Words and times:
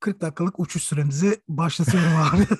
40 0.00 0.20
dakikalık 0.20 0.60
uçuş 0.60 0.82
süremizi 0.82 1.40
başlatıyorum 1.48 2.16
abi. 2.16 2.46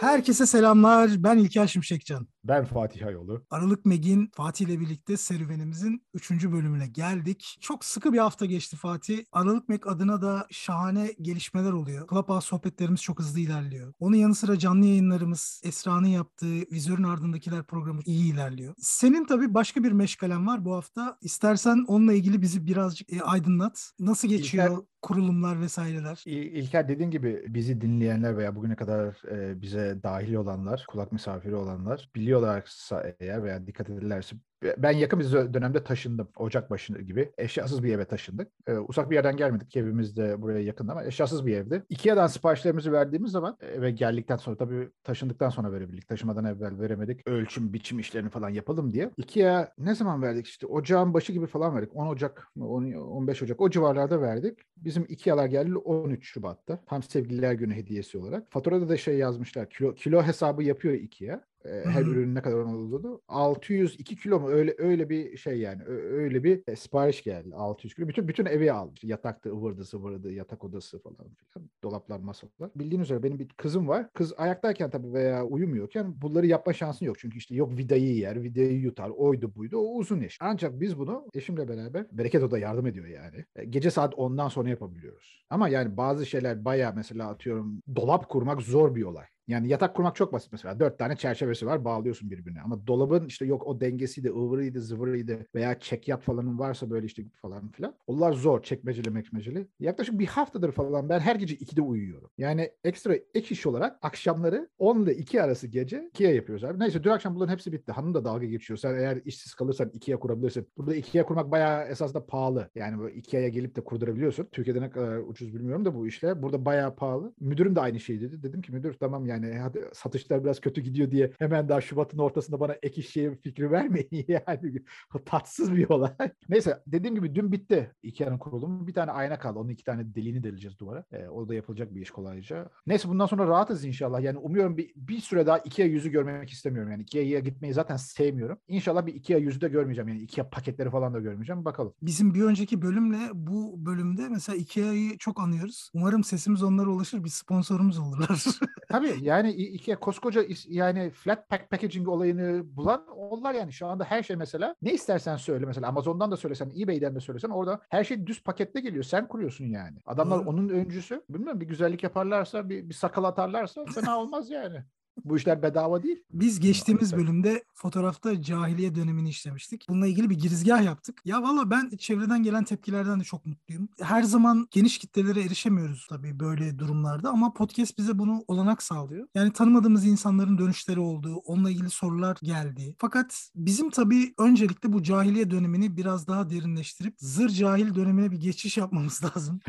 Herkese 0.00 0.46
selamlar. 0.46 1.10
Ben 1.18 1.38
İlker 1.38 1.66
Şimşekcan. 1.66 2.26
Ben 2.50 2.64
Fatih 2.64 3.06
Ayolu. 3.06 3.46
Aralık 3.50 3.86
Meg'in 3.86 4.30
Fatih 4.34 4.66
ile 4.66 4.80
birlikte 4.80 5.16
serüvenimizin 5.16 6.02
3. 6.14 6.30
bölümüne 6.30 6.86
geldik. 6.86 7.56
Çok 7.60 7.84
sıkı 7.84 8.12
bir 8.12 8.18
hafta 8.18 8.46
geçti 8.46 8.76
Fatih. 8.76 9.24
Aralık 9.32 9.68
Meg 9.68 9.86
adına 9.86 10.22
da 10.22 10.46
şahane 10.50 11.14
gelişmeler 11.22 11.72
oluyor. 11.72 12.08
Clubhouse 12.08 12.46
sohbetlerimiz 12.46 13.02
çok 13.02 13.18
hızlı 13.18 13.40
ilerliyor. 13.40 13.92
Onun 13.98 14.16
yanı 14.16 14.34
sıra 14.34 14.58
canlı 14.58 14.86
yayınlarımız, 14.86 15.60
Esra'nın 15.64 16.06
yaptığı 16.06 16.60
Vizörün 16.72 17.02
Ardındakiler 17.02 17.62
programı 17.62 18.00
iyi 18.04 18.34
ilerliyor. 18.34 18.74
Senin 18.78 19.26
tabii 19.26 19.54
başka 19.54 19.84
bir 19.84 19.92
meşgalen 19.92 20.46
var 20.46 20.64
bu 20.64 20.74
hafta. 20.74 21.18
İstersen 21.20 21.84
onunla 21.88 22.12
ilgili 22.12 22.42
bizi 22.42 22.66
birazcık 22.66 23.12
e, 23.12 23.22
aydınlat. 23.22 23.92
Nasıl 23.98 24.28
geçiyor? 24.28 24.64
İlker, 24.64 24.84
kurulumlar 25.02 25.60
vesaireler. 25.60 26.22
İlker 26.26 26.88
dediğin 26.88 27.10
gibi 27.10 27.44
bizi 27.48 27.80
dinleyenler 27.80 28.36
veya 28.36 28.56
bugüne 28.56 28.76
kadar 28.76 29.28
e, 29.30 29.62
bize 29.62 30.00
dahil 30.02 30.34
olanlar, 30.34 30.84
kulak 30.88 31.12
misafiri 31.12 31.54
olanlar 31.54 32.10
biliyorlarsa 32.40 33.14
eğer 33.20 33.42
veya 33.42 33.66
dikkat 33.66 33.90
ederlerse 33.90 34.36
ben 34.78 34.90
yakın 34.90 35.20
bir 35.20 35.32
dönemde 35.32 35.84
taşındım. 35.84 36.28
Ocak 36.36 36.70
başı 36.70 36.92
gibi. 36.92 37.32
Eşyasız 37.38 37.82
bir 37.82 37.94
eve 37.94 38.04
taşındık. 38.04 38.52
Ee, 38.66 38.72
uzak 38.72 39.10
bir 39.10 39.14
yerden 39.14 39.36
gelmedik. 39.36 39.76
Evimiz 39.76 40.16
de 40.16 40.42
buraya 40.42 40.60
yakındı 40.60 40.92
ama 40.92 41.04
eşyasız 41.04 41.46
bir 41.46 41.56
evdi. 41.56 41.82
Ikea'dan 41.88 42.26
siparişlerimizi 42.26 42.92
verdiğimiz 42.92 43.32
zaman 43.32 43.56
eve 43.60 43.90
geldikten 43.90 44.36
sonra 44.36 44.56
tabii 44.56 44.90
taşındıktan 45.04 45.50
sonra 45.50 45.72
verebildik. 45.72 46.08
Taşımadan 46.08 46.44
evvel 46.44 46.78
veremedik. 46.80 47.28
Ölçüm, 47.28 47.72
biçim 47.72 47.98
işlerini 47.98 48.30
falan 48.30 48.50
yapalım 48.50 48.92
diye. 48.92 49.10
Ikea 49.16 49.72
ne 49.78 49.94
zaman 49.94 50.22
verdik 50.22 50.46
işte? 50.46 50.66
Ocağın 50.66 51.14
başı 51.14 51.32
gibi 51.32 51.46
falan 51.46 51.76
verdik. 51.76 51.96
10 51.96 52.06
Ocak, 52.06 52.48
10, 52.60 52.92
15 52.92 53.42
Ocak 53.42 53.60
o 53.60 53.70
civarlarda 53.70 54.20
verdik. 54.20 54.58
Bizim 54.76 55.06
Ikea'lar 55.08 55.46
geldi 55.46 55.76
13 55.76 56.26
Şubat'ta. 56.26 56.84
Tam 56.86 57.02
sevgililer 57.02 57.52
günü 57.52 57.74
hediyesi 57.74 58.18
olarak. 58.18 58.52
Faturada 58.52 58.88
da 58.88 58.96
şey 58.96 59.18
yazmışlar. 59.18 59.70
Kilo, 59.70 59.94
kilo 59.94 60.22
hesabı 60.22 60.62
yapıyor 60.62 60.94
Ikea 60.94 61.40
her 61.64 62.02
ürünün 62.02 62.34
ne 62.34 62.42
kadar 62.42 62.56
olduğunu. 62.56 63.20
602 63.28 64.16
kilo 64.16 64.40
mu? 64.40 64.48
Öyle 64.48 64.74
öyle 64.78 65.10
bir 65.10 65.36
şey 65.36 65.58
yani. 65.58 65.82
Öyle 65.86 66.44
bir 66.44 66.62
e, 66.66 66.76
sipariş 66.76 67.22
geldi. 67.22 67.54
600 67.54 67.94
kilo. 67.94 68.08
Bütün 68.08 68.28
bütün 68.28 68.46
evi 68.46 68.72
aldı. 68.72 68.94
Yatakta 69.02 69.50
ıvırdı 69.50 69.84
sıvırdı 69.84 70.32
yatak 70.32 70.64
odası 70.64 71.02
falan 71.02 71.16
filan 71.16 71.68
dolaplar 71.82 72.18
masalar. 72.18 72.70
Bildiğiniz 72.74 73.06
üzere 73.06 73.22
benim 73.22 73.38
bir 73.38 73.48
kızım 73.48 73.88
var. 73.88 74.12
Kız 74.12 74.32
ayaktayken 74.36 74.90
tabii 74.90 75.12
veya 75.12 75.44
uyumuyorken 75.44 76.22
bunları 76.22 76.46
yapma 76.46 76.72
şansın 76.72 77.06
yok. 77.06 77.18
Çünkü 77.18 77.38
işte 77.38 77.54
yok 77.54 77.78
vidayı 77.78 78.16
yer 78.16 78.42
vidayı 78.42 78.80
yutar 78.80 79.10
oydu 79.10 79.54
buydu. 79.54 79.78
O 79.78 79.96
uzun 79.96 80.20
iş. 80.20 80.38
Ancak 80.40 80.80
biz 80.80 80.98
bunu 80.98 81.26
eşimle 81.34 81.68
beraber 81.68 82.06
bereket 82.12 82.42
o 82.42 82.50
da 82.50 82.58
yardım 82.58 82.86
ediyor 82.86 83.06
yani. 83.06 83.44
E, 83.56 83.64
gece 83.64 83.90
saat 83.90 84.14
10'dan 84.14 84.48
sonra 84.48 84.68
yapabiliyoruz. 84.68 85.44
Ama 85.50 85.68
yani 85.68 85.96
bazı 85.96 86.26
şeyler 86.26 86.64
baya 86.64 86.92
mesela 86.96 87.28
atıyorum 87.28 87.82
dolap 87.96 88.28
kurmak 88.28 88.62
zor 88.62 88.94
bir 88.94 89.02
olay 89.02 89.26
yani 89.50 89.68
yatak 89.68 89.96
kurmak 89.96 90.16
çok 90.16 90.32
basit 90.32 90.52
mesela. 90.52 90.80
Dört 90.80 90.98
tane 90.98 91.16
çerçevesi 91.16 91.66
var 91.66 91.84
bağlıyorsun 91.84 92.30
birbirine. 92.30 92.60
Ama 92.60 92.86
dolabın 92.86 93.26
işte 93.26 93.46
yok 93.46 93.66
o 93.66 93.80
dengesiydi, 93.80 94.28
ıvırıydı, 94.30 94.80
zıvırıydı 94.80 95.46
veya 95.54 95.78
çekyat 95.78 96.22
falanın 96.22 96.58
varsa 96.58 96.90
böyle 96.90 97.06
işte 97.06 97.22
falan 97.42 97.68
filan. 97.68 97.94
Onlar 98.06 98.32
zor 98.32 98.62
çekmeceli 98.62 99.10
mekmeceli. 99.10 99.66
Yaklaşık 99.80 100.18
bir 100.18 100.26
haftadır 100.26 100.72
falan 100.72 101.08
ben 101.08 101.20
her 101.20 101.36
gece 101.36 101.54
2'de 101.54 101.82
uyuyorum. 101.82 102.30
Yani 102.38 102.70
ekstra 102.84 103.14
ek 103.14 103.46
iş 103.50 103.66
olarak 103.66 103.98
akşamları 104.02 104.68
10 104.78 105.02
ile 105.02 105.14
2 105.14 105.42
arası 105.42 105.66
gece 105.66 106.10
2'ye 106.14 106.34
yapıyoruz 106.34 106.64
abi. 106.64 106.78
Neyse 106.78 107.04
dün 107.04 107.10
akşam 107.10 107.34
bunların 107.34 107.52
hepsi 107.52 107.72
bitti. 107.72 107.92
Hanım 107.92 108.14
da 108.14 108.24
dalga 108.24 108.46
geçiyor. 108.46 108.78
Sen 108.78 108.94
eğer 108.94 109.20
işsiz 109.24 109.54
kalırsan 109.54 109.88
2'ye 109.88 110.16
kurabilirsin. 110.16 110.68
Burada 110.76 110.96
2'ye 110.96 111.24
kurmak 111.24 111.50
bayağı 111.50 111.88
esasında 111.88 112.26
pahalı. 112.26 112.70
Yani 112.74 112.98
böyle 113.00 113.14
2'ye 113.18 113.48
gelip 113.48 113.76
de 113.76 113.84
kurdurabiliyorsun. 113.84 114.48
Türkiye'de 114.52 114.80
ne 114.80 114.90
kadar 114.90 115.18
ucuz 115.18 115.54
bilmiyorum 115.54 115.84
da 115.84 115.94
bu 115.94 116.06
işler. 116.06 116.42
Burada 116.42 116.64
bayağı 116.64 116.96
pahalı. 116.96 117.34
Müdürüm 117.40 117.76
de 117.76 117.80
aynı 117.80 118.00
şeyi 118.00 118.20
dedi. 118.20 118.42
Dedim 118.42 118.62
ki 118.62 118.72
müdür 118.72 118.94
tamam 118.94 119.26
yani 119.26 119.39
yani 119.42 119.58
hadi 119.58 119.84
satışlar 119.92 120.44
biraz 120.44 120.60
kötü 120.60 120.80
gidiyor 120.80 121.10
diye 121.10 121.32
hemen 121.38 121.68
daha 121.68 121.80
Şubat'ın 121.80 122.18
ortasında 122.18 122.60
bana 122.60 122.76
ek 122.82 123.00
iş 123.00 123.12
fikri 123.42 123.70
vermeyin 123.70 124.24
yani 124.28 124.84
tatsız 125.26 125.72
bir 125.72 125.88
olay. 125.88 126.12
Neyse 126.48 126.82
dediğim 126.86 127.14
gibi 127.14 127.34
dün 127.34 127.52
bitti 127.52 127.90
Ikea'nın 128.02 128.38
kurulumu. 128.38 128.86
Bir 128.86 128.94
tane 128.94 129.10
ayna 129.10 129.38
kaldı. 129.38 129.58
Onun 129.58 129.68
iki 129.68 129.84
tane 129.84 130.14
deliğini 130.14 130.42
deleceğiz 130.42 130.78
duvara. 130.78 131.04
E, 131.12 131.28
o 131.28 131.48
da 131.48 131.54
yapılacak 131.54 131.94
bir 131.94 132.00
iş 132.00 132.10
kolayca. 132.10 132.70
Neyse 132.86 133.08
bundan 133.08 133.26
sonra 133.26 133.46
rahatız 133.46 133.84
inşallah. 133.84 134.20
Yani 134.20 134.38
umuyorum 134.38 134.76
bir, 134.76 134.92
bir 134.96 135.20
süre 135.20 135.46
daha 135.46 135.58
Ikea 135.58 135.86
yüzü 135.86 136.10
görmemek 136.10 136.50
istemiyorum. 136.50 136.92
Yani 136.92 137.02
Ikea'ya 137.02 137.40
gitmeyi 137.40 137.74
zaten 137.74 137.96
sevmiyorum. 137.96 138.58
İnşallah 138.68 139.06
bir 139.06 139.14
Ikea 139.14 139.38
yüzü 139.38 139.60
de 139.60 139.68
görmeyeceğim. 139.68 140.08
Yani 140.08 140.20
Ikea 140.20 140.50
paketleri 140.50 140.90
falan 140.90 141.14
da 141.14 141.20
görmeyeceğim. 141.20 141.64
Bakalım. 141.64 141.94
Bizim 142.02 142.34
bir 142.34 142.42
önceki 142.42 142.82
bölümle 142.82 143.30
bu 143.34 143.86
bölümde 143.86 144.28
mesela 144.28 144.56
Ikea'yı 144.56 145.18
çok 145.18 145.40
anıyoruz. 145.40 145.90
Umarım 145.94 146.24
sesimiz 146.24 146.62
onlara 146.62 146.90
ulaşır. 146.90 147.24
Bir 147.24 147.28
sponsorumuz 147.28 147.98
olurlar. 147.98 148.44
Tabii 148.88 149.24
yani 149.30 149.50
iki 149.50 149.94
koskoca 149.94 150.44
yani 150.68 151.10
flat 151.10 151.48
pack 151.48 151.70
packaging 151.70 152.08
olayını 152.08 152.76
bulan 152.76 153.06
onlar 153.06 153.54
yani 153.54 153.72
şu 153.72 153.86
anda 153.86 154.04
her 154.04 154.22
şey 154.22 154.36
mesela 154.36 154.74
ne 154.82 154.92
istersen 154.92 155.36
söyle 155.36 155.66
mesela 155.66 155.88
Amazon'dan 155.88 156.30
da 156.30 156.36
söylesen 156.36 156.72
eBay'den 156.80 157.14
de 157.14 157.20
söylesen 157.20 157.48
orada 157.48 157.80
her 157.88 158.04
şey 158.04 158.26
düz 158.26 158.42
pakette 158.42 158.80
geliyor. 158.80 159.04
Sen 159.04 159.28
kuruyorsun 159.28 159.64
yani. 159.64 159.98
Adamlar 160.06 160.40
hmm. 160.40 160.48
onun 160.48 160.68
öncüsü. 160.68 161.22
Bilmiyorum 161.28 161.60
bir 161.60 161.66
güzellik 161.66 162.02
yaparlarsa 162.02 162.68
bir, 162.68 162.88
bir 162.88 162.94
sakal 162.94 163.24
atarlarsa 163.24 163.84
fena 163.84 164.18
olmaz 164.20 164.50
yani. 164.50 164.84
Bu 165.24 165.36
işler 165.36 165.62
bedava 165.62 166.02
değil. 166.02 166.22
Biz 166.32 166.60
geçtiğimiz 166.60 167.16
bölümde 167.16 167.64
fotoğrafta 167.74 168.42
cahiliye 168.42 168.94
dönemini 168.94 169.28
işlemiştik. 169.28 169.86
Bununla 169.88 170.06
ilgili 170.06 170.30
bir 170.30 170.38
girizgah 170.38 170.84
yaptık. 170.84 171.20
Ya 171.24 171.42
valla 171.42 171.70
ben 171.70 171.90
çevreden 171.98 172.42
gelen 172.42 172.64
tepkilerden 172.64 173.20
de 173.20 173.24
çok 173.24 173.46
mutluyum. 173.46 173.88
Her 174.00 174.22
zaman 174.22 174.68
geniş 174.70 174.98
kitlelere 174.98 175.40
erişemiyoruz 175.44 176.06
tabii 176.08 176.40
böyle 176.40 176.78
durumlarda 176.78 177.30
ama 177.30 177.52
podcast 177.52 177.98
bize 177.98 178.18
bunu 178.18 178.44
olanak 178.48 178.82
sağlıyor. 178.82 179.28
Yani 179.34 179.52
tanımadığımız 179.52 180.06
insanların 180.06 180.58
dönüşleri 180.58 181.00
olduğu, 181.00 181.36
onunla 181.36 181.70
ilgili 181.70 181.90
sorular 181.90 182.36
geldi. 182.42 182.94
Fakat 182.98 183.50
bizim 183.54 183.90
tabii 183.90 184.34
öncelikle 184.38 184.92
bu 184.92 185.02
cahiliye 185.02 185.50
dönemini 185.50 185.96
biraz 185.96 186.26
daha 186.26 186.50
derinleştirip 186.50 187.14
zır 187.18 187.48
cahil 187.48 187.94
dönemine 187.94 188.30
bir 188.30 188.40
geçiş 188.40 188.76
yapmamız 188.76 189.24
lazım. 189.36 189.60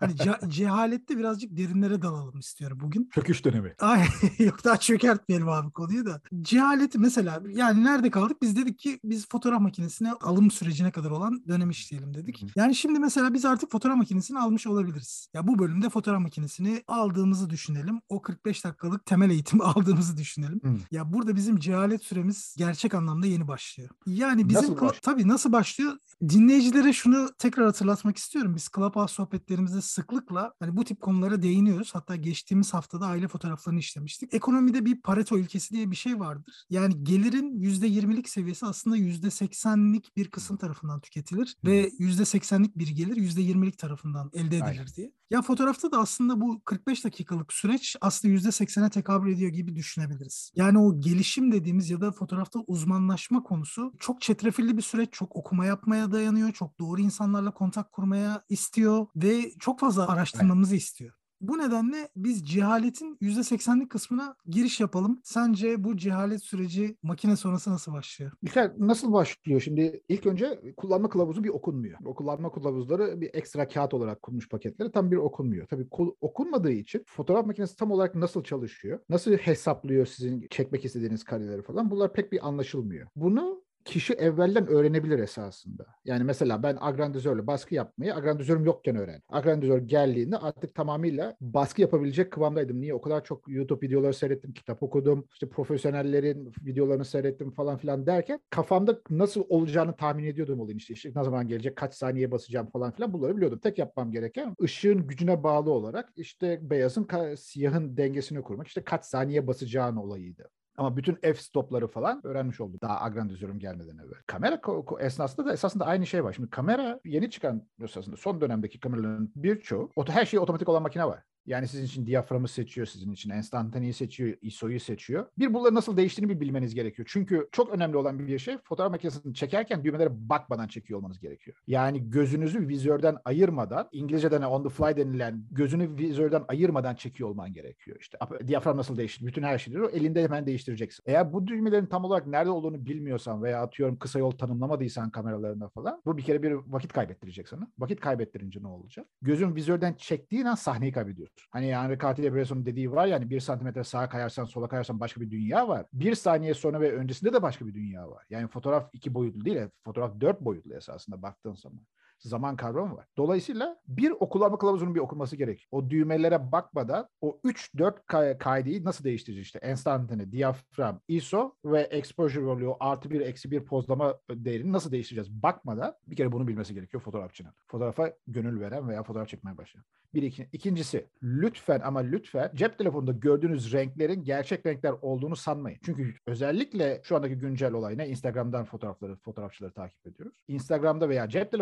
Hani 0.00 0.12
ce- 0.14 0.50
cehalette 0.50 1.18
birazcık 1.18 1.56
derinlere 1.56 2.02
dalalım 2.02 2.38
istiyorum 2.38 2.78
bugün. 2.80 3.08
Çöküş 3.14 3.44
dönemi. 3.44 3.74
Ay 3.80 4.04
yok 4.38 4.64
daha 4.64 4.76
çökertmeyelim 4.76 5.48
abi 5.48 5.70
konuyu 5.70 6.06
da. 6.06 6.20
Cehaleti 6.42 6.98
mesela 6.98 7.42
yani 7.48 7.84
nerede 7.84 8.10
kaldık? 8.10 8.42
Biz 8.42 8.56
dedik 8.56 8.78
ki 8.78 9.00
biz 9.04 9.28
fotoğraf 9.28 9.60
makinesine 9.60 10.12
alım 10.12 10.50
sürecine 10.50 10.90
kadar 10.90 11.10
olan 11.10 11.42
dönem 11.48 11.70
işleyelim 11.70 12.14
dedik. 12.14 12.44
Yani 12.56 12.74
şimdi 12.74 12.98
mesela 12.98 13.34
biz 13.34 13.44
artık 13.44 13.70
fotoğraf 13.70 13.96
makinesini 13.96 14.38
almış 14.38 14.66
olabiliriz. 14.66 15.28
Ya 15.34 15.46
bu 15.46 15.58
bölümde 15.58 15.90
fotoğraf 15.90 16.20
makinesini 16.20 16.82
aldığımızı 16.88 17.50
düşünelim. 17.50 18.00
O 18.08 18.22
45 18.22 18.64
dakikalık 18.64 19.06
temel 19.06 19.30
eğitim 19.30 19.60
aldığımızı 19.62 20.16
düşünelim. 20.16 20.60
Hı. 20.64 20.76
Ya 20.90 21.12
burada 21.12 21.36
bizim 21.36 21.58
cehalet 21.58 22.02
süremiz 22.04 22.54
gerçek 22.58 22.94
anlamda 22.94 23.26
yeni 23.26 23.48
başlıyor. 23.48 23.90
Yani 24.06 24.48
bizim 24.48 24.62
nasıl 24.62 24.80
baş- 24.80 25.00
tabii 25.02 25.28
nasıl 25.28 25.52
başlıyor? 25.52 25.92
Dinleyicilere 26.28 26.92
şunu 26.92 27.28
tekrar 27.38 27.66
hatırlatmak 27.66 28.16
istiyorum. 28.16 28.54
Biz 28.56 28.68
Clubhouse 28.74 29.22
sohbetlerimizde 29.64 29.80
sıklıkla 29.80 30.54
hani 30.60 30.76
bu 30.76 30.84
tip 30.84 31.00
konulara 31.00 31.42
değiniyoruz. 31.42 31.94
Hatta 31.94 32.16
geçtiğimiz 32.16 32.74
haftada 32.74 33.06
aile 33.06 33.28
fotoğraflarını 33.28 33.80
işlemiştik. 33.80 34.34
Ekonomide 34.34 34.84
bir 34.84 35.02
Pareto 35.02 35.38
ilkesi 35.38 35.74
diye 35.74 35.90
bir 35.90 35.96
şey 35.96 36.20
vardır. 36.20 36.64
Yani 36.70 37.04
gelirin 37.04 37.60
%20'lik 37.60 38.28
seviyesi 38.28 38.66
aslında 38.66 38.96
%80'lik 38.96 40.16
bir 40.16 40.30
kısım 40.30 40.56
tarafından 40.56 41.00
tüketilir 41.00 41.56
ve 41.64 41.88
%80'lik 41.88 42.78
bir 42.78 42.88
gelir 42.88 43.16
%20'lik 43.16 43.78
tarafından 43.78 44.30
elde 44.34 44.56
edilir 44.56 44.64
Aynen. 44.64 44.86
diye. 44.96 45.12
Ya 45.30 45.42
fotoğrafta 45.42 45.92
da 45.92 45.98
aslında 45.98 46.40
bu 46.40 46.62
45 46.64 47.04
dakikalık 47.04 47.52
süreç 47.52 47.96
aslında 48.00 48.34
%80'e 48.34 48.90
tekabül 48.90 49.32
ediyor 49.32 49.50
gibi 49.50 49.76
düşünebiliriz. 49.76 50.52
Yani 50.56 50.78
o 50.78 51.00
gelişim 51.00 51.52
dediğimiz 51.52 51.90
ya 51.90 52.00
da 52.00 52.12
fotoğrafta 52.12 52.60
uzmanlaşma 52.66 53.42
konusu 53.42 53.92
çok 53.98 54.20
çetrefilli 54.20 54.76
bir 54.76 54.82
süreç, 54.82 55.08
çok 55.12 55.36
okuma 55.36 55.66
yapmaya 55.66 56.12
dayanıyor, 56.12 56.52
çok 56.52 56.80
doğru 56.80 57.00
insanlarla 57.00 57.50
kontak 57.50 57.92
kurmaya 57.92 58.44
istiyor 58.48 59.06
ve 59.16 59.53
çok 59.58 59.80
fazla 59.80 60.08
araştırmamızı 60.08 60.74
evet. 60.74 60.82
istiyor. 60.82 61.14
Bu 61.40 61.58
nedenle 61.58 62.08
biz 62.16 62.48
cehaletin 62.48 63.16
%80'lik 63.22 63.90
kısmına 63.90 64.36
giriş 64.46 64.80
yapalım. 64.80 65.20
Sence 65.24 65.84
bu 65.84 65.96
cehalet 65.96 66.42
süreci 66.42 66.96
makine 67.02 67.36
sonrası 67.36 67.70
nasıl 67.70 67.92
başlıyor? 67.92 68.32
İlker 68.42 68.72
nasıl 68.78 69.12
başlıyor? 69.12 69.60
Şimdi 69.60 70.02
ilk 70.08 70.26
önce 70.26 70.60
kullanma 70.76 71.08
kılavuzu 71.08 71.44
bir 71.44 71.48
okunmuyor. 71.48 71.98
O 72.04 72.14
kullanma 72.14 72.52
kılavuzları 72.52 73.20
bir 73.20 73.30
ekstra 73.34 73.68
kağıt 73.68 73.94
olarak 73.94 74.22
konmuş 74.22 74.48
paketleri 74.48 74.92
tam 74.92 75.10
bir 75.10 75.16
okunmuyor. 75.16 75.66
Tabii 75.66 75.86
okunmadığı 76.20 76.72
için 76.72 77.04
fotoğraf 77.06 77.46
makinesi 77.46 77.76
tam 77.76 77.90
olarak 77.90 78.14
nasıl 78.14 78.44
çalışıyor? 78.44 78.98
Nasıl 79.08 79.32
hesaplıyor 79.32 80.06
sizin 80.06 80.46
çekmek 80.50 80.84
istediğiniz 80.84 81.24
kareleri 81.24 81.62
falan? 81.62 81.90
Bunlar 81.90 82.12
pek 82.12 82.32
bir 82.32 82.48
anlaşılmıyor. 82.48 83.08
Bunu 83.16 83.63
kişi 83.84 84.14
evvelden 84.14 84.66
öğrenebilir 84.66 85.18
esasında. 85.18 85.86
Yani 86.04 86.24
mesela 86.24 86.62
ben 86.62 86.76
agrandizörle 86.80 87.46
baskı 87.46 87.74
yapmayı 87.74 88.14
agrandizörüm 88.14 88.64
yokken 88.64 88.96
öğrendim. 88.96 89.22
Agrandizör 89.28 89.78
geldiğinde 89.78 90.38
artık 90.38 90.74
tamamıyla 90.74 91.36
baskı 91.40 91.80
yapabilecek 91.80 92.32
kıvamdaydım. 92.32 92.80
Niye? 92.80 92.94
O 92.94 93.00
kadar 93.00 93.24
çok 93.24 93.48
YouTube 93.48 93.86
videoları 93.86 94.14
seyrettim, 94.14 94.52
kitap 94.52 94.82
okudum, 94.82 95.26
işte 95.32 95.48
profesyonellerin 95.48 96.52
videolarını 96.64 97.04
seyrettim 97.04 97.50
falan 97.50 97.78
filan 97.78 98.06
derken 98.06 98.40
kafamda 98.50 99.00
nasıl 99.10 99.44
olacağını 99.48 99.96
tahmin 99.96 100.24
ediyordum 100.24 100.60
olayın 100.60 100.78
işte. 100.78 100.94
işte 100.94 101.12
ne 101.16 101.24
zaman 101.24 101.48
gelecek, 101.48 101.76
kaç 101.76 101.94
saniye 101.94 102.30
basacağım 102.30 102.66
falan 102.70 102.92
filan 102.92 103.12
bunları 103.12 103.36
biliyordum. 103.36 103.58
Tek 103.58 103.78
yapmam 103.78 104.12
gereken 104.12 104.54
ışığın 104.62 105.06
gücüne 105.06 105.42
bağlı 105.42 105.70
olarak 105.70 106.12
işte 106.16 106.58
beyazın 106.62 107.08
siyahın 107.36 107.96
dengesini 107.96 108.42
kurmak. 108.42 108.66
işte 108.66 108.84
kaç 108.84 109.04
saniye 109.04 109.46
basacağın 109.46 109.96
olayıydı. 109.96 110.50
Ama 110.76 110.96
bütün 110.96 111.14
F 111.14 111.34
stopları 111.34 111.88
falan 111.88 112.26
öğrenmiş 112.26 112.60
oldum 112.60 112.78
daha 112.82 113.00
agrandizörüm 113.00 113.58
gelmeden 113.58 113.98
evvel. 113.98 114.22
Kamera 114.26 114.60
esnasında 115.00 115.46
da 115.46 115.52
esasında 115.52 115.86
aynı 115.86 116.06
şey 116.06 116.24
var. 116.24 116.32
Şimdi 116.32 116.50
kamera 116.50 117.00
yeni 117.04 117.30
çıkan 117.30 117.62
esasında 117.82 118.16
son 118.16 118.40
dönemdeki 118.40 118.80
kameraların 118.80 119.30
birçoğu 119.36 119.90
her 120.08 120.26
şey 120.26 120.38
otomatik 120.38 120.68
olan 120.68 120.82
makine 120.82 121.06
var. 121.06 121.22
Yani 121.46 121.68
sizin 121.68 121.84
için 121.84 122.06
diyaframı 122.06 122.48
seçiyor, 122.48 122.86
sizin 122.86 123.12
için 123.12 123.30
enstantaneyi 123.30 123.92
seçiyor, 123.92 124.36
ISO'yu 124.42 124.80
seçiyor. 124.80 125.26
Bir 125.38 125.54
bunları 125.54 125.74
nasıl 125.74 125.96
değiştiğini 125.96 126.30
bir 126.30 126.40
bilmeniz 126.40 126.74
gerekiyor. 126.74 127.08
Çünkü 127.12 127.48
çok 127.52 127.70
önemli 127.70 127.96
olan 127.96 128.18
bir 128.18 128.38
şey 128.38 128.58
fotoğraf 128.64 128.90
makinesini 128.90 129.34
çekerken 129.34 129.84
düğmelere 129.84 130.28
bakmadan 130.28 130.68
çekiyor 130.68 130.98
olmanız 130.98 131.20
gerekiyor. 131.20 131.56
Yani 131.66 132.10
gözünüzü 132.10 132.68
vizörden 132.68 133.16
ayırmadan, 133.24 133.88
İngilizce'de 133.92 134.46
on 134.46 134.62
the 134.62 134.68
fly 134.68 134.96
denilen 134.96 135.44
gözünü 135.50 135.98
vizörden 135.98 136.44
ayırmadan 136.48 136.94
çekiyor 136.94 137.28
olman 137.28 137.52
gerekiyor. 137.52 137.96
İşte 138.00 138.18
diyafram 138.46 138.76
nasıl 138.76 138.96
değiştir? 138.96 139.26
Bütün 139.26 139.42
her 139.42 139.58
şeyleri 139.58 139.84
o 139.84 139.88
elinde 139.88 140.22
hemen 140.22 140.46
değiştireceksin. 140.46 141.02
Eğer 141.06 141.32
bu 141.32 141.46
düğmelerin 141.46 141.86
tam 141.86 142.04
olarak 142.04 142.26
nerede 142.26 142.50
olduğunu 142.50 142.86
bilmiyorsan 142.86 143.42
veya 143.42 143.62
atıyorum 143.62 143.98
kısa 143.98 144.18
yol 144.18 144.30
tanımlamadıysan 144.30 145.10
kameralarına 145.10 145.68
falan 145.68 146.02
bu 146.06 146.16
bir 146.16 146.22
kere 146.22 146.42
bir 146.42 146.52
vakit 146.52 146.92
kaybettirecek 146.92 147.48
sana. 147.48 147.70
Vakit 147.78 148.00
kaybettirince 148.00 148.62
ne 148.62 148.66
olacak? 148.66 149.06
Gözün 149.22 149.54
vizörden 149.54 149.94
çektiğin 149.94 150.44
an 150.44 150.54
sahneyi 150.54 150.92
kaybediyorsun. 150.92 151.33
Hani 151.50 151.68
yani 151.68 151.98
Katil 151.98 152.34
Bresso'nun 152.34 152.66
dediği 152.66 152.92
var 152.92 153.06
ya 153.06 153.16
hani 153.16 153.30
bir 153.30 153.40
santimetre 153.40 153.84
sağa 153.84 154.08
kayarsan 154.08 154.44
sola 154.44 154.68
kayarsan 154.68 155.00
başka 155.00 155.20
bir 155.20 155.30
dünya 155.30 155.68
var. 155.68 155.86
Bir 155.92 156.14
saniye 156.14 156.54
sonra 156.54 156.80
ve 156.80 156.92
öncesinde 156.92 157.32
de 157.32 157.42
başka 157.42 157.66
bir 157.66 157.74
dünya 157.74 158.10
var. 158.10 158.24
Yani 158.30 158.48
fotoğraf 158.48 158.90
iki 158.92 159.14
boyutlu 159.14 159.44
değil, 159.44 159.58
fotoğraf 159.84 160.20
dört 160.20 160.40
boyutlu 160.40 160.74
esasında 160.74 161.22
baktığın 161.22 161.54
zaman 161.54 161.80
zaman 162.18 162.56
kavramı 162.56 162.96
var. 162.96 163.06
Dolayısıyla 163.16 163.76
bir 163.88 164.10
okulama 164.10 164.58
kılavuzunun 164.58 164.94
bir 164.94 165.00
okunması 165.00 165.36
gerek. 165.36 165.66
O 165.70 165.90
düğmelere 165.90 166.52
bakmadan 166.52 167.08
o 167.20 167.40
3-4 167.44 168.38
kaydeyi 168.38 168.84
nasıl 168.84 169.04
değiştireceğiz 169.04 169.46
işte 169.46 169.58
enstantane, 169.58 170.32
diyafram, 170.32 171.00
ISO 171.08 171.56
ve 171.64 171.80
exposure 171.80 172.46
value 172.46 172.76
artı 172.80 173.10
bir 173.10 173.20
eksi 173.20 173.50
bir 173.50 173.64
pozlama 173.64 174.14
değerini 174.30 174.72
nasıl 174.72 174.92
değiştireceğiz? 174.92 175.42
Bakmadan 175.42 175.96
bir 176.06 176.16
kere 176.16 176.32
bunu 176.32 176.48
bilmesi 176.48 176.74
gerekiyor 176.74 177.02
fotoğrafçının. 177.02 177.52
Fotoğrafa 177.66 178.12
gönül 178.26 178.60
veren 178.60 178.88
veya 178.88 179.02
fotoğraf 179.02 179.28
çekmeye 179.28 179.56
başlayan. 179.56 179.84
Bir 180.14 180.22
iki, 180.22 180.48
ikincisi 180.52 181.06
lütfen 181.22 181.80
ama 181.84 182.00
lütfen 182.00 182.50
cep 182.54 182.78
telefonunda 182.78 183.12
gördüğünüz 183.12 183.72
renklerin 183.72 184.24
gerçek 184.24 184.66
renkler 184.66 184.94
olduğunu 185.02 185.36
sanmayın. 185.36 185.78
Çünkü 185.84 186.14
özellikle 186.26 187.00
şu 187.04 187.16
andaki 187.16 187.34
güncel 187.34 187.72
olay 187.72 187.98
ne? 187.98 188.08
Instagram'dan 188.08 188.64
fotoğrafları, 188.64 189.16
fotoğrafçıları 189.16 189.72
takip 189.72 190.06
ediyoruz. 190.06 190.36
Instagram'da 190.48 191.08
veya 191.08 191.28
cep 191.28 191.52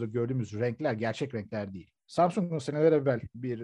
telefonlarımızda 0.00 0.06
gördüğümüz 0.06 0.60
renkler 0.60 0.92
gerçek 0.92 1.34
renkler 1.34 1.72
değil. 1.72 1.90
Samsung'un 2.06 2.58
seneler 2.58 2.92
evvel 2.92 3.20
bir 3.34 3.62